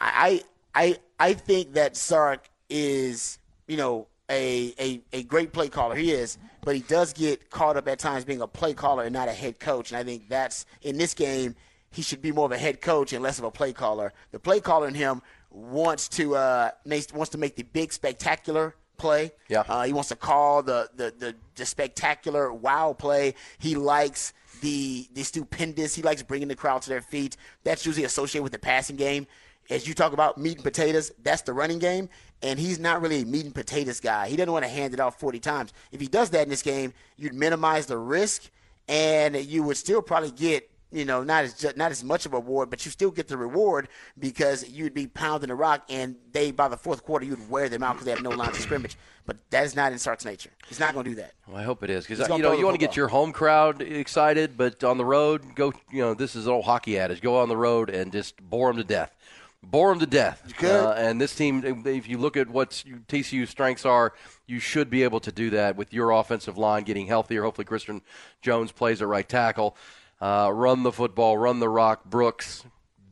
[0.00, 0.42] I
[0.74, 5.94] I I think that Sark is, you know, a, a, a great play caller.
[5.94, 9.12] He is, but he does get caught up at times being a play caller and
[9.12, 9.90] not a head coach.
[9.90, 11.54] And I think that's in this game,
[11.90, 14.12] he should be more of a head coach and less of a play caller.
[14.30, 19.32] The play caller in him wants to uh, wants to make the big spectacular play.
[19.48, 19.64] Yeah.
[19.66, 23.34] Uh, he wants to call the, the, the, the spectacular wow play.
[23.58, 25.94] He likes the the stupendous.
[25.94, 27.36] He likes bringing the crowd to their feet.
[27.64, 29.26] That's usually associated with the passing game
[29.70, 32.08] as you talk about meat and potatoes, that's the running game.
[32.42, 34.28] And he's not really a meat and potatoes guy.
[34.28, 35.72] He doesn't want to hand it off 40 times.
[35.90, 38.50] If he does that in this game, you'd minimize the risk,
[38.86, 42.36] and you would still probably get you know, not as not as much of a
[42.36, 46.50] reward, but you still get the reward because you'd be pounding the rock, and they
[46.50, 48.96] by the fourth quarter you'd wear them out because they have no lines of scrimmage.
[49.26, 50.50] But that is not in Sark's nature.
[50.66, 51.34] He's not going to do that.
[51.46, 53.82] Well, I hope it is because you know you want to get your home crowd
[53.82, 55.74] excited, but on the road, go.
[55.92, 58.68] You know, this is an old hockey adage: go on the road and just bore
[58.68, 59.14] them to death
[59.62, 60.42] bore them to death.
[60.86, 62.70] Uh, and this team, if you look at what
[63.08, 64.12] TCU's strengths are,
[64.46, 67.42] you should be able to do that with your offensive line getting healthier.
[67.42, 68.02] Hopefully, Christian
[68.42, 69.76] Jones plays at right tackle.
[70.20, 72.04] Uh, run the football, run the rock.
[72.04, 72.64] Brooks,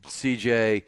[0.07, 0.83] CJ,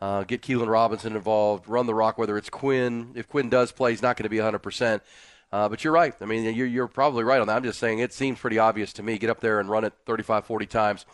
[0.00, 1.68] uh, get Keilan Robinson involved.
[1.68, 3.12] Run the rock, whether it's Quinn.
[3.14, 5.00] If Quinn does play, he's not going to be 100%.
[5.50, 6.14] Uh, but you're right.
[6.20, 7.56] I mean, you're, you're probably right on that.
[7.56, 9.18] I'm just saying it seems pretty obvious to me.
[9.18, 11.06] Get up there and run it 35, 40 times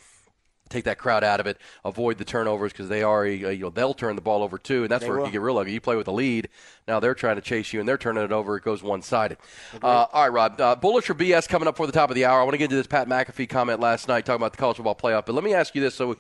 [0.69, 3.95] take that crowd out of it, avoid the turnovers because they are, you know, they'll
[3.95, 5.27] turn the ball over too, and that's they where will.
[5.27, 5.73] you get real ugly.
[5.73, 6.49] You play with a lead,
[6.87, 8.57] now they're trying to chase you and they're turning it over.
[8.57, 9.39] It goes one sided.
[9.83, 10.61] Uh, all right, Rob.
[10.61, 12.41] Uh, bullish or BS coming up for the top of the hour.
[12.41, 14.77] I want to get into this Pat McAfee comment last night talking about the college
[14.77, 16.17] football playoff, but let me ask you this: so,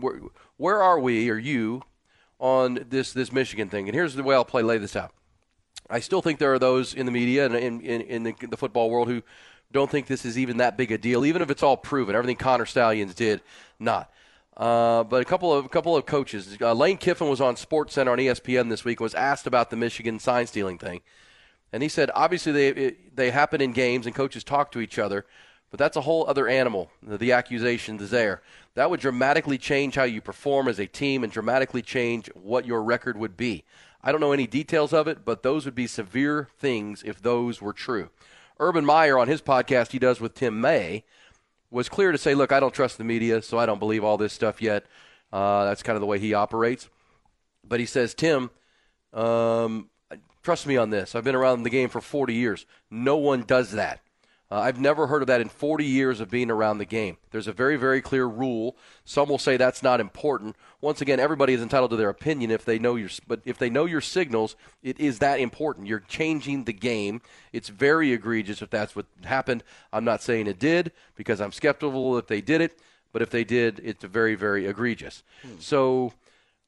[0.00, 0.20] where,
[0.56, 1.82] where are we or you
[2.38, 3.88] on this this Michigan thing?
[3.88, 5.12] And here's the way I'll play lay this out.
[5.90, 8.56] I still think there are those in the media and in, in, in the, the
[8.56, 9.22] football world who
[9.74, 12.14] don't think this is even that big a deal, even if it's all proven.
[12.14, 13.42] Everything Connor Stalions did,
[13.78, 14.10] not.
[14.56, 16.56] Uh, but a couple of a couple of coaches.
[16.60, 19.00] Uh, Lane Kiffin was on Sports Center on ESPN this week.
[19.00, 21.00] Was asked about the Michigan sign stealing thing,
[21.72, 24.96] and he said obviously they it, they happen in games and coaches talk to each
[24.96, 25.26] other,
[25.72, 26.92] but that's a whole other animal.
[27.02, 28.42] The, the accusations is there.
[28.74, 32.80] That would dramatically change how you perform as a team and dramatically change what your
[32.80, 33.64] record would be.
[34.04, 37.60] I don't know any details of it, but those would be severe things if those
[37.60, 38.10] were true.
[38.58, 41.04] Urban Meyer on his podcast he does with Tim May
[41.70, 44.16] was clear to say, look, I don't trust the media, so I don't believe all
[44.16, 44.86] this stuff yet.
[45.32, 46.88] Uh, that's kind of the way he operates.
[47.66, 48.50] But he says, Tim,
[49.12, 49.88] um,
[50.42, 51.14] trust me on this.
[51.14, 52.66] I've been around the game for 40 years.
[52.90, 54.00] No one does that.
[54.50, 57.16] Uh, I've never heard of that in 40 years of being around the game.
[57.30, 58.76] There's a very, very clear rule.
[59.04, 60.54] Some will say that's not important.
[60.80, 63.70] Once again, everybody is entitled to their opinion if they know your, but if they
[63.70, 65.86] know your signals, it is that important.
[65.86, 67.22] You're changing the game.
[67.52, 69.64] It's very egregious if that's what happened.
[69.92, 72.78] I'm not saying it did because I'm skeptical if they did it,
[73.12, 75.22] but if they did, it's very, very egregious.
[75.42, 75.54] Hmm.
[75.58, 76.12] So.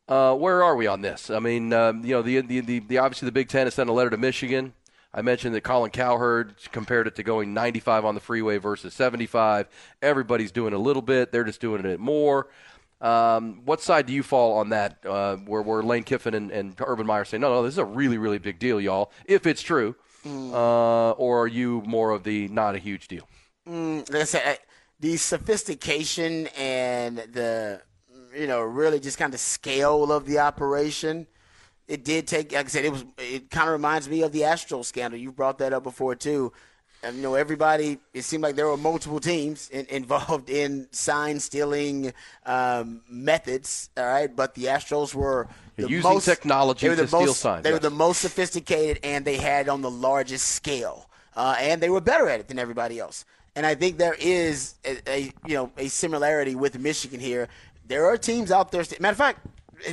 [0.09, 1.31] Uh, where are we on this?
[1.31, 3.91] I mean, um, you know, the, the, the, the obviously the Big Ten has sent
[3.91, 4.73] a letter to Michigan.
[5.17, 9.67] I mentioned that Colin Cowherd compared it to going 95 on the freeway versus 75.
[10.03, 12.49] Everybody's doing a little bit, they're just doing it more.
[13.01, 14.99] Um, what side do you fall on that?
[15.05, 17.85] Uh, where, where Lane Kiffin and, and Urban Meyer say, no, no, this is a
[17.85, 20.53] really, really big deal, y'all, if it's true, Mm.
[20.53, 23.29] uh, or are you more of the not a huge deal?
[23.69, 24.59] Mm, said, I-
[24.99, 27.81] the sophistication and the
[28.35, 31.27] you know really just kind of scale of the operation.
[31.89, 33.05] It did take, like I said, it was.
[33.19, 35.19] It kind of reminds me of the Astro scandal.
[35.21, 36.53] You brought that up before too.
[37.03, 37.99] And, you know, everybody.
[38.13, 42.13] It seemed like there were multiple teams in, involved in sign stealing
[42.45, 43.91] um, methods.
[43.97, 45.47] All right, but the Astros were
[45.77, 47.77] the Using most, technology they were the to steal most, signs, They yes.
[47.77, 52.01] were the most sophisticated, and they had on the largest scale, uh, and they were
[52.01, 53.25] better at it than everybody else.
[53.55, 57.49] And I think there is a, a you know a similarity with Michigan here.
[57.87, 58.85] There are teams out there.
[58.99, 59.47] Matter of fact,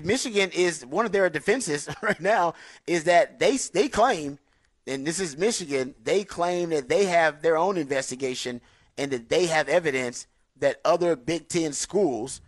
[0.03, 2.53] Michigan is one of their defenses right now
[2.87, 4.39] is that they they claim,
[4.87, 8.61] and this is Michigan, they claim that they have their own investigation
[8.97, 12.41] and that they have evidence that other Big Ten schools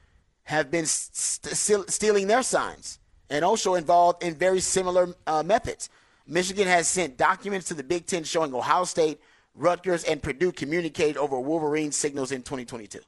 [0.44, 5.90] have been st- st- stealing their signs and also involved in very similar uh, methods.
[6.28, 9.20] Michigan has sent documents to the Big Ten showing Ohio State,
[9.56, 13.00] Rutgers, and Purdue communicated over Wolverine signals in 2022.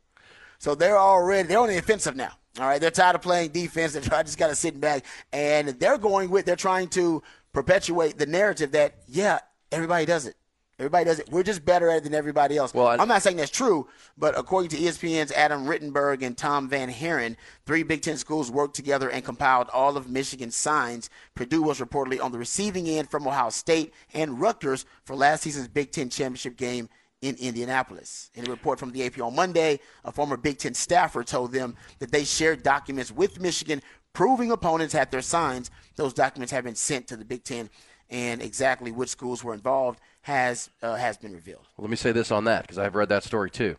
[0.60, 2.32] So they're already they're on the offensive now.
[2.60, 3.94] All right, they're tired of playing defense.
[3.94, 7.22] They're just got to sit back, and they're going with they're trying to
[7.54, 9.40] perpetuate the narrative that yeah,
[9.72, 10.36] everybody does it.
[10.80, 11.32] Everybody does it.
[11.32, 12.72] We're just better at it than everybody else.
[12.72, 17.36] Well, I'm not saying that's true, but according to ESPN's Adam Rittenberg and Tom VanHaaren,
[17.66, 21.10] three Big Ten schools worked together and compiled all of Michigan's signs.
[21.34, 25.68] Purdue was reportedly on the receiving end from Ohio State and Rutgers for last season's
[25.68, 26.90] Big Ten championship game
[27.22, 28.30] in Indianapolis.
[28.36, 31.76] In a report from the AP on Monday, a former Big Ten staffer told them
[32.00, 33.82] that they shared documents with Michigan
[34.14, 35.70] proving opponents had their signs.
[35.96, 37.70] Those documents have been sent to the Big Ten,
[38.10, 41.68] and exactly which schools were involved has uh, has been revealed.
[41.78, 43.78] Well, let me say this on that because I've read that story too.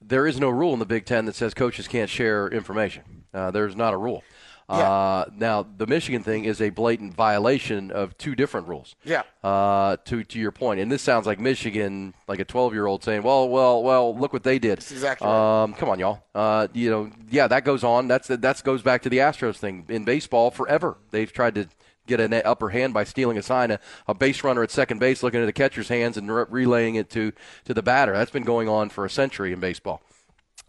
[0.00, 3.24] There is no rule in the Big Ten that says coaches can't share information.
[3.32, 4.22] Uh, there's not a rule.
[4.68, 8.94] Uh, now, the Michigan thing is a blatant violation of two different rules.
[9.04, 9.22] Yeah.
[9.44, 13.04] Uh, to to your point, and this sounds like Michigan, like a 12 year old
[13.04, 16.22] saying, "Well, well, well, look what they did." That's exactly Um, come on, y'all.
[16.34, 18.08] Uh, you know, yeah, that goes on.
[18.08, 20.96] That's that goes back to the Astros thing in baseball forever.
[21.10, 21.68] They've tried to
[22.06, 25.22] get an upper hand by stealing a sign, a, a base runner at second base
[25.22, 27.32] looking at the catcher's hands and re- relaying it to
[27.64, 28.12] to the batter.
[28.12, 30.02] That's been going on for a century in baseball,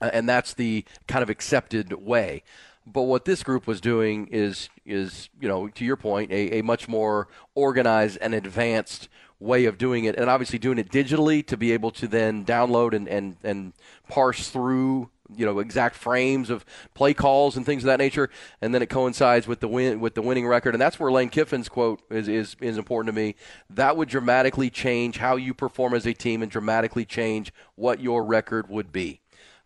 [0.02, 2.44] Uh, and that's the kind of accepted way.
[2.86, 6.64] But what this group was doing is is you know to your point a, a
[6.64, 9.08] much more organized and advanced
[9.40, 12.94] way of doing it, and obviously doing it digitally to be able to then download
[12.94, 13.74] and and, and
[14.10, 18.30] parse through you know exact frames of play calls and things of that nature,
[18.62, 21.30] and then it coincides with the win with the winning record, and that's where Lane
[21.30, 23.36] Kiffin's quote is is, is important to me.
[23.70, 28.24] That would dramatically change how you perform as a team and dramatically change what your
[28.24, 29.22] record would be.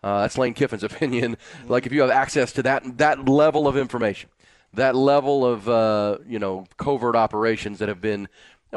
[0.08, 1.36] Uh, that's Lane Kiffin's opinion.
[1.68, 4.30] Like if you have access to that that level of information,
[4.74, 8.28] that level of uh, you know covert operations that have been you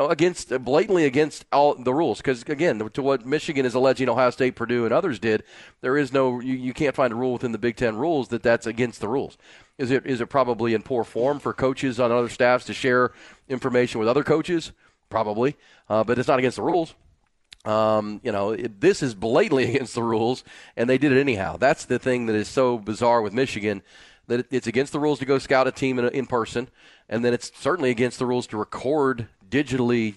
[0.03, 2.19] know, against blatantly against all the rules.
[2.19, 5.45] Because again, to what Michigan is alleging Ohio State, Purdue, and others did,
[5.83, 8.43] there is no you, you can't find a rule within the Big Ten rules that
[8.43, 9.39] that's against the rules.
[9.79, 13.13] Is it is it probably in poor form for coaches on other staffs to share
[13.49, 14.73] information with other coaches?
[15.11, 15.57] Probably,
[15.89, 16.95] uh, but it's not against the rules.
[17.65, 20.45] Um, you know, it, this is blatantly against the rules,
[20.77, 21.57] and they did it anyhow.
[21.57, 23.83] That's the thing that is so bizarre with Michigan
[24.29, 26.69] that it, it's against the rules to go scout a team in, in person,
[27.09, 30.15] and then it's certainly against the rules to record digitally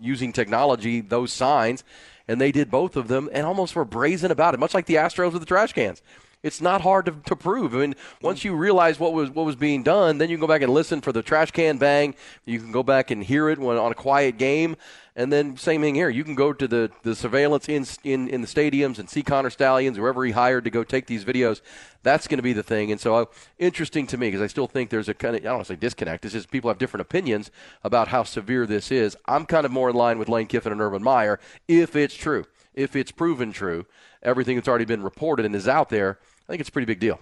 [0.00, 1.84] using technology those signs.
[2.28, 4.94] And they did both of them, and almost were brazen about it, much like the
[4.94, 6.02] Astros with the trash cans.
[6.42, 7.72] It's not hard to, to prove.
[7.74, 10.48] I mean, once you realize what was what was being done, then you can go
[10.48, 12.16] back and listen for the trash can bang.
[12.44, 14.76] You can go back and hear it when on a quiet game,
[15.14, 16.08] and then same thing here.
[16.08, 19.50] You can go to the, the surveillance in, in in the stadiums and see Connor
[19.50, 21.60] Stalions, whoever he hired to go take these videos.
[22.02, 22.90] That's going to be the thing.
[22.90, 23.24] And so, uh,
[23.58, 25.74] interesting to me because I still think there's a kind of I don't want to
[25.74, 26.24] say disconnect.
[26.24, 27.52] It's just people have different opinions
[27.84, 29.16] about how severe this is.
[29.26, 32.46] I'm kind of more in line with Lane Kiffin and Urban Meyer if it's true,
[32.74, 33.86] if it's proven true,
[34.24, 36.18] everything that's already been reported and is out there.
[36.52, 37.18] I think it's a pretty big deal,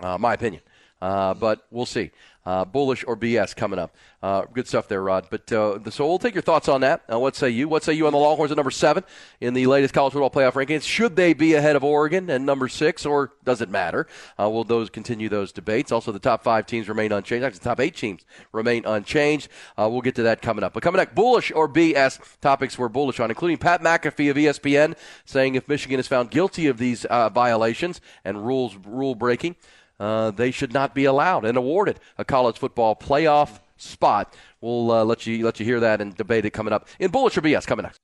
[0.00, 0.62] uh, my opinion.
[1.04, 2.10] Uh, but we'll see.
[2.46, 3.94] Uh, bullish or BS coming up.
[4.22, 5.26] Uh, good stuff there, Rod.
[5.30, 7.02] But uh, so we'll take your thoughts on that.
[7.12, 7.68] Uh, what say you?
[7.68, 9.04] What say you on the Longhorns at number seven
[9.38, 10.82] in the latest college football playoff rankings?
[10.82, 14.06] Should they be ahead of Oregon and number six, or does it matter?
[14.38, 15.92] Will those continue those debates?
[15.92, 17.44] Also, the top five teams remain unchanged.
[17.44, 19.48] Actually, the top eight teams remain unchanged.
[19.76, 20.72] We'll get to that coming up.
[20.72, 24.96] But coming up, bullish or BS topics we're bullish on, including Pat McAfee of ESPN
[25.26, 29.56] saying if Michigan is found guilty of these violations and rules rule breaking
[30.00, 34.34] uh, they should not be allowed and awarded a college football playoff spot.
[34.60, 37.36] We'll uh, let you let you hear that and debate it coming up in Bullish
[37.36, 38.00] or BS coming next.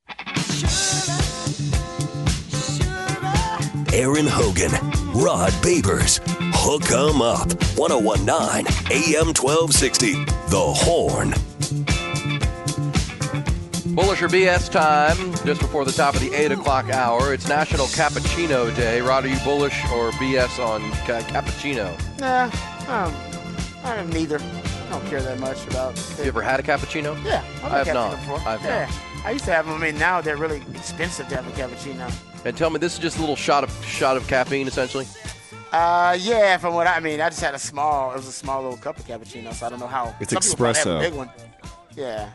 [3.93, 4.70] Aaron Hogan,
[5.12, 6.20] Rod Babers,
[6.55, 7.53] Hook 'em Up.
[7.76, 10.12] 1019 AM 1260.
[10.49, 11.50] The Horn.
[13.95, 17.34] Bullish or BS time, just before the top of the 8 o'clock hour.
[17.34, 19.01] It's National Cappuccino Day.
[19.01, 21.91] Rod, are you bullish or BS on ca- cappuccino?
[22.20, 22.45] Nah,
[22.88, 23.14] um,
[23.84, 24.38] I'm neither.
[24.38, 25.99] I don't care that much about.
[25.99, 27.22] Have You ever had a cappuccino?
[27.24, 28.12] Yeah, I have had not.
[28.12, 28.38] cappuccino before.
[28.38, 28.86] I have yeah.
[28.86, 29.26] not.
[29.26, 29.74] I used to have them.
[29.74, 32.12] I mean, now they're really expensive to have a cappuccino.
[32.45, 35.07] And tell me, this is just a little shot of shot of caffeine, essentially.
[35.72, 38.12] Uh, yeah, from what I mean, I just had a small.
[38.12, 40.14] It was a small little cup of cappuccino, so I don't know how.
[40.20, 41.01] It's some people probably have a espresso.
[41.01, 41.30] big one.
[41.97, 42.30] Yeah.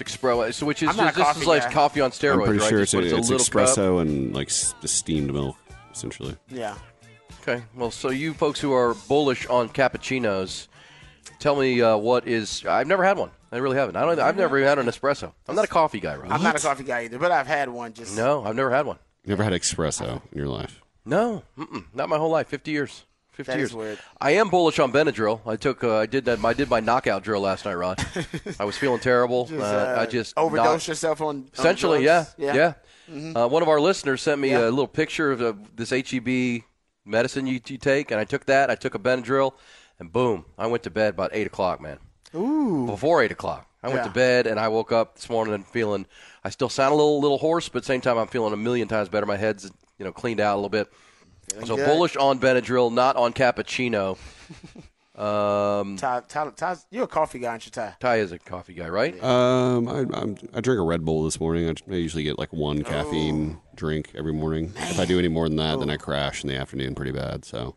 [0.00, 1.72] It's espresso, so which is I'm not a this is like guy.
[1.72, 2.68] coffee on steroids, I'm pretty right?
[2.68, 3.68] sure Just it's, what, it's a little cup?
[3.68, 5.56] espresso and like s- just steamed milk,
[5.92, 6.36] essentially.
[6.48, 6.74] Yeah.
[7.42, 7.62] Okay.
[7.74, 10.68] Well, so you folks who are bullish on cappuccinos,
[11.38, 12.64] tell me uh, what is.
[12.66, 13.30] I've never had one.
[13.52, 13.96] I really haven't.
[13.96, 14.18] I don't.
[14.20, 15.32] I've never even had an espresso.
[15.48, 16.30] I'm not a coffee guy, right?
[16.30, 17.92] I'm not a coffee guy either, but I've had one.
[17.94, 18.98] Just No, I've never had one.
[19.26, 20.80] Never had espresso in your life.
[21.04, 22.46] No, mm-mm, not my whole life.
[22.48, 23.04] Fifty years.
[23.44, 23.74] Fifty That years.
[23.74, 23.98] weird.
[24.20, 25.40] I am bullish on Benadryl.
[25.46, 25.82] I took.
[25.84, 26.44] Uh, I did that.
[26.44, 28.04] I did my knockout drill last night, Rod.
[28.60, 29.46] I was feeling terrible.
[29.46, 31.26] Just, uh, uh, I just overdosed knocked- yourself on.
[31.26, 32.56] on Essentially, yeah, drugs.
[32.56, 32.74] yeah.
[33.10, 33.36] Mhm.
[33.44, 34.68] Uh, one of our listeners sent me Yeah.
[34.68, 36.62] a little picture of uh, this HEB
[37.04, 38.70] medicine you, you take, and I took that.
[38.70, 39.52] I took a Benadryl,
[39.98, 41.98] and boom, I went to bed about eight o'clock, man.
[42.34, 42.86] Ooh.
[42.86, 46.06] Before eight o'clock, I went to bed, and I woke up this morning and feeling.
[46.44, 49.08] I still sound a little little hoarse, but same time, I'm feeling a million times
[49.08, 49.26] better.
[49.26, 50.88] My head's you know cleaned out a little bit.
[51.64, 51.86] So good.
[51.86, 54.18] bullish on Benadryl, not on cappuccino.
[55.20, 57.94] um, Ty, Ty, Ty, you're a coffee guy, aren't you, Ty?
[58.00, 59.22] Ty is a coffee guy, right?
[59.22, 61.68] Um, I, I'm, I drank a Red Bull this morning.
[61.68, 64.72] I, I usually get like one caffeine drink every morning.
[64.76, 67.44] If I do any more than that, then I crash in the afternoon pretty bad.
[67.44, 67.76] So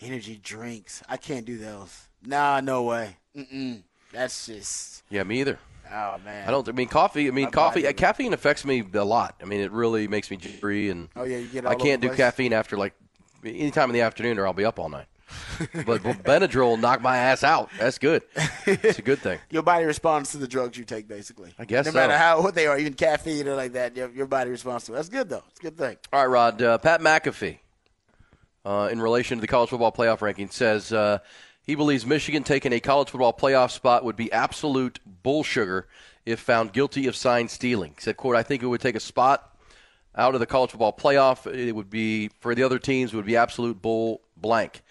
[0.00, 1.02] Energy drinks.
[1.08, 2.08] I can't do those.
[2.24, 3.16] Nah, no way.
[3.36, 3.82] Mm-mm.
[4.12, 5.02] That's just.
[5.10, 5.58] Yeah, me either.
[5.92, 6.48] Oh man.
[6.48, 6.68] I don't.
[6.68, 7.28] I mean, coffee.
[7.28, 7.82] I mean, My coffee.
[7.82, 9.34] body- Uh, caffeine affects me a lot.
[9.42, 12.08] I mean, it really makes me jittery, and Oh, yeah, you get I can't do
[12.08, 12.16] place.
[12.18, 12.94] caffeine after like
[13.46, 15.06] any time in the afternoon, or I'll be up all night.
[15.86, 17.70] but Benadryl will knock my ass out.
[17.78, 18.22] That's good.
[18.66, 19.40] It's a good thing.
[19.50, 21.52] Your body responds to the drugs you take, basically.
[21.58, 21.96] I guess No so.
[21.98, 24.92] matter how what they are, even caffeine or like that, your, your body responds to.
[24.92, 24.96] it.
[24.96, 25.42] That's good though.
[25.50, 25.96] It's a good thing.
[26.12, 26.62] All right, Rod.
[26.62, 27.58] Uh, Pat McAfee,
[28.64, 31.18] uh, in relation to the college football playoff ranking, says uh,
[31.62, 35.84] he believes Michigan taking a college football playoff spot would be absolute bullsugar
[36.26, 37.92] if found guilty of sign stealing.
[37.96, 39.53] He said, "quote I think it would take a spot
[40.16, 41.52] out of the college football playoff.
[41.52, 43.12] It would be for the other teams.
[43.12, 44.82] It would be absolute bull blank."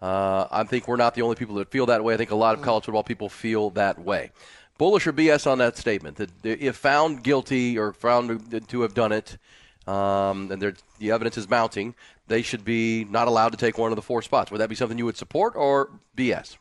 [0.00, 2.14] Uh, I think we're not the only people that feel that way.
[2.14, 4.32] I think a lot of college football people feel that way.
[4.78, 9.12] Bullish or BS on that statement that if found guilty or found to have done
[9.12, 9.36] it,
[9.86, 11.94] um, and the evidence is mounting,
[12.28, 14.50] they should be not allowed to take one of the four spots.
[14.50, 16.56] Would that be something you would support or BS?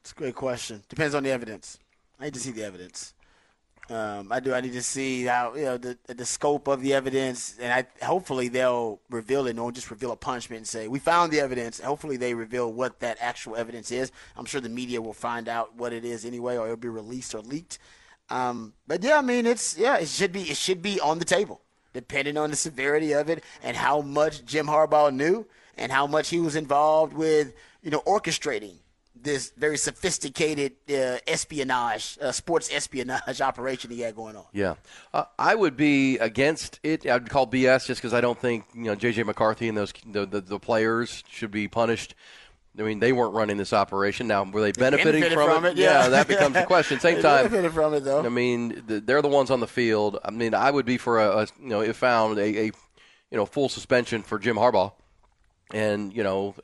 [0.00, 0.82] It's a great question.
[0.88, 1.78] Depends on the evidence.
[2.20, 3.14] I need to see the evidence.
[3.90, 4.54] Um, I do.
[4.54, 8.04] I need to see how you know the the scope of the evidence, and I
[8.04, 9.56] hopefully they'll reveal it.
[9.56, 11.80] Don't just reveal a punishment and say we found the evidence.
[11.80, 14.10] Hopefully they reveal what that actual evidence is.
[14.36, 17.34] I'm sure the media will find out what it is anyway, or it'll be released
[17.34, 17.78] or leaked.
[18.30, 21.26] Um, but yeah, I mean it's yeah, it should be it should be on the
[21.26, 21.60] table,
[21.92, 26.30] depending on the severity of it and how much Jim Harbaugh knew and how much
[26.30, 28.76] he was involved with you know orchestrating
[29.24, 34.44] this very sophisticated uh, espionage, uh, sports espionage operation he had going on.
[34.52, 34.74] Yeah,
[35.12, 37.06] uh, I would be against it.
[37.06, 40.26] I'd call BS just because I don't think you know JJ McCarthy and those the,
[40.26, 42.14] the, the players should be punished.
[42.78, 44.26] I mean, they weren't running this operation.
[44.26, 45.70] Now, were they benefiting benefited from, from it?
[45.70, 46.08] it, yeah.
[46.08, 46.98] that becomes the question.
[46.98, 48.24] Same They time, benefited from it, though.
[48.24, 50.18] I mean, they're the ones on the field.
[50.24, 52.72] I mean, I would be for a, a you know if found a, a you
[53.32, 54.92] know full suspension for Jim Harbaugh,
[55.72, 56.54] and you know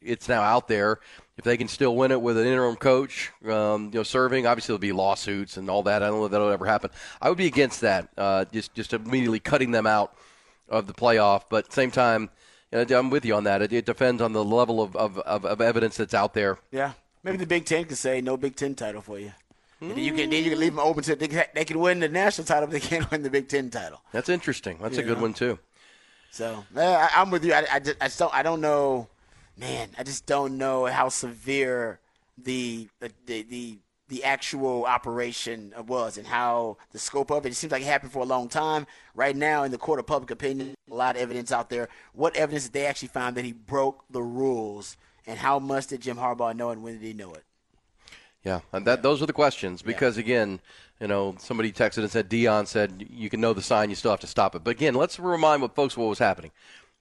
[0.00, 1.00] it's now out there.
[1.38, 4.72] If they can still win it with an interim coach, um, you know, serving, obviously
[4.72, 6.02] there'll be lawsuits and all that.
[6.02, 6.90] I don't know if that'll ever happen.
[7.22, 8.08] I would be against that.
[8.18, 10.12] Uh, just just immediately cutting them out
[10.68, 11.44] of the playoff.
[11.48, 12.30] But at the same time,
[12.72, 13.62] you know, I'm with you on that.
[13.62, 16.58] It, it depends on the level of, of, of, of evidence that's out there.
[16.72, 19.32] Yeah, maybe the Big Ten can say no Big Ten title for you.
[19.80, 22.00] Then you can then you can leave them open to they can, they can win
[22.00, 24.00] the national title, but they can't win the Big Ten title.
[24.10, 24.78] That's interesting.
[24.82, 25.22] That's a You good know?
[25.22, 25.60] one too.
[26.32, 27.52] So I, I'm with you.
[27.54, 29.06] I, I, just, I don't I don't know,
[29.58, 29.90] man.
[29.98, 32.00] I just don't know how severe
[32.36, 33.78] the the the,
[34.08, 37.50] the actual operation was and how the scope of it.
[37.50, 38.86] It seems like it happened for a long time.
[39.14, 41.88] Right now, in the court of public opinion, a lot of evidence out there.
[42.14, 44.96] What evidence did they actually find that he broke the rules,
[45.26, 47.44] and how much did Jim Harbaugh know, and when did he know it?
[48.44, 50.60] Yeah, and that those are the questions because again,
[51.00, 54.12] you know, somebody texted and said Deion said you can know the sign, you still
[54.12, 54.64] have to stop it.
[54.64, 56.52] But again, let's remind what folks what was happening.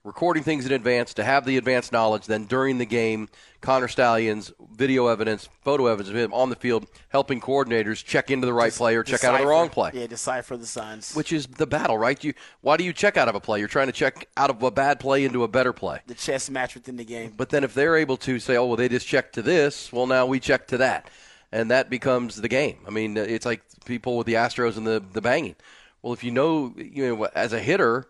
[0.08, 2.28] Recording things in advance to have the advanced knowledge.
[2.28, 3.28] Then during the game,
[3.60, 8.47] Connor Stalions video evidence, photo evidence of him on the field, helping coordinators check into
[8.47, 9.91] the right play or check out of the wrong play.
[9.93, 11.14] Yeah, decipher the signs.
[11.14, 12.24] Which is the battle, right?
[12.24, 13.60] You why do you check out of a play?
[13.60, 15.99] You're trying to check out of a bad play into a better play.
[16.08, 17.34] the chess match within the game.
[17.36, 20.08] But then if they're able to say, oh, well, they just checked to this, well,
[20.08, 21.10] now we check to that.
[21.51, 22.78] And that becomes the game.
[22.88, 25.58] I mean, it's like people with the Astros and the, the banging.
[26.01, 28.08] Well, if you know, you know, as a hitter,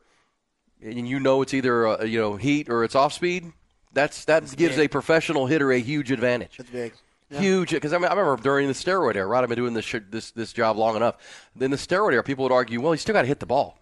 [0.81, 3.51] and you know it's either, uh, you know, heat or it's off speed,
[3.93, 4.85] that's that gives big.
[4.85, 6.57] a professional hitter a huge advantage.
[6.57, 6.93] That's big.
[7.29, 7.39] Yeah.
[7.41, 9.43] Huge, because I, mean, I remember during the steroid era, right?
[9.43, 11.17] I've been doing this sh- this this job long enough.
[11.59, 13.77] In the steroid era, people would argue, well, you still got to hit the ball.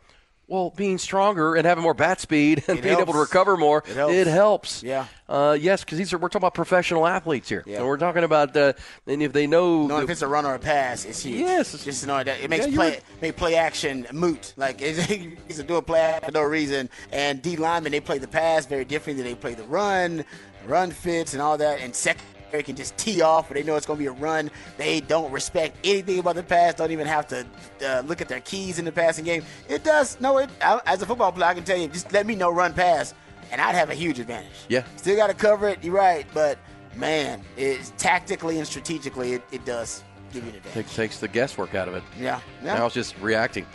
[0.47, 3.79] Well, being stronger and having more bat speed and It being able to recover more,
[3.87, 4.13] It helps.
[4.13, 4.83] it helps.
[4.83, 5.05] Yeah.
[5.27, 7.77] Uh, yes, because these are we're talking about professional athletes here, Yeah.
[7.79, 8.73] and we're talking about uh,
[9.07, 11.39] and if they know, the- if it's a run or a pass, it's huge.
[11.39, 11.83] Yes.
[11.83, 14.53] just to know that it makes Yeah, play make play action moot.
[14.55, 16.89] Like he's doing play action for no reason.
[17.11, 20.23] And D linemen they play the pass very differently than they play the run,
[20.67, 21.79] run fits and all that.
[21.79, 24.49] And secondary can just tee off, but they know it's going to be a run.
[24.77, 26.75] They don't respect anything about the pass.
[26.75, 27.45] Don't even have to
[27.85, 29.43] uh, look at their keys in the passing game.
[29.69, 30.19] It does.
[30.19, 32.49] No, it I, as a football player, I can tell you, just let me know
[32.49, 33.13] run pass,
[33.51, 34.51] and I'd have a huge advantage.
[34.69, 35.83] yeah, Still got to cover it.
[35.83, 36.57] You're right, but
[36.95, 40.83] man, it's tactically and strategically, it, it does give you an advantage.
[40.85, 42.03] takes takes the guesswork out of it.
[42.19, 42.75] Yeah, yeah.
[42.75, 43.65] Now it's just reacting.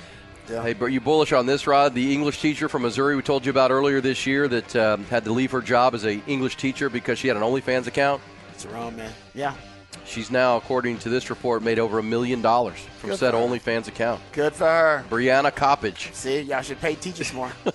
[0.49, 0.63] Yeah.
[0.63, 1.95] Hey, but you bullish on this, Rod?
[1.95, 5.25] The English teacher from Missouri we told you about earlier this year that um, had
[5.25, 8.21] to leave her job as a English teacher because she had an OnlyFans account.
[8.63, 9.11] It's wrong, man.
[9.35, 9.55] Yeah,
[10.05, 13.39] She's now, according to this report, made over a million dollars from Good said for
[13.39, 13.47] her.
[13.47, 14.21] OnlyFans account.
[14.33, 15.05] good for her.
[15.09, 16.13] Brianna Coppage.
[16.13, 17.51] See, y'all should pay teachers more.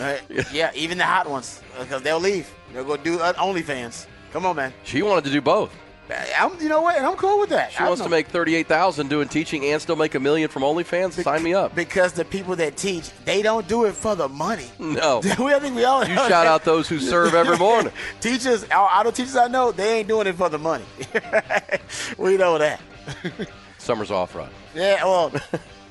[0.00, 0.20] Right?
[0.52, 0.72] yeah.
[0.74, 2.52] even the hot ones, because they'll leave.
[2.72, 4.06] They'll go do uh, OnlyFans.
[4.32, 4.72] Come on, man.
[4.82, 5.72] She wanted to do both.
[6.38, 6.96] I'm, you know what?
[6.98, 7.72] And I'm cool with that.
[7.72, 10.48] She I wants don't to make thirty-eight thousand doing teaching and still make a million
[10.50, 11.22] from OnlyFans.
[11.22, 11.74] Sign me up.
[11.74, 14.66] because the people that teach, they don't do it for the money.
[14.78, 15.20] No.
[15.38, 17.92] we, I think we all You shout out those who serve every morning.
[18.20, 20.84] teachers, our auto teachers I know, they ain't doing it for the money.
[22.18, 22.80] we know that.
[23.78, 24.50] Summer's off, Rod.
[24.74, 25.32] Yeah, well,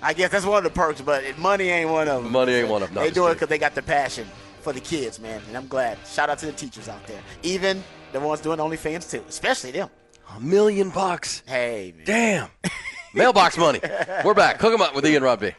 [0.02, 2.32] I guess that's one of the perks, but money ain't one of them.
[2.32, 2.96] Money ain't one of 'em.
[2.96, 4.28] No, they do it because they got the passion
[4.62, 5.98] for the kids, man, and I'm glad.
[6.08, 9.90] Shout out to the teachers out there, even the ones doing OnlyFans too, especially them.
[10.36, 11.44] A million bucks.
[11.46, 12.06] Hey, man.
[12.06, 12.50] Damn.
[13.14, 13.80] Mailbox money.
[14.26, 14.60] We're back.
[14.60, 15.52] Hook 'em up with Ian Rod B.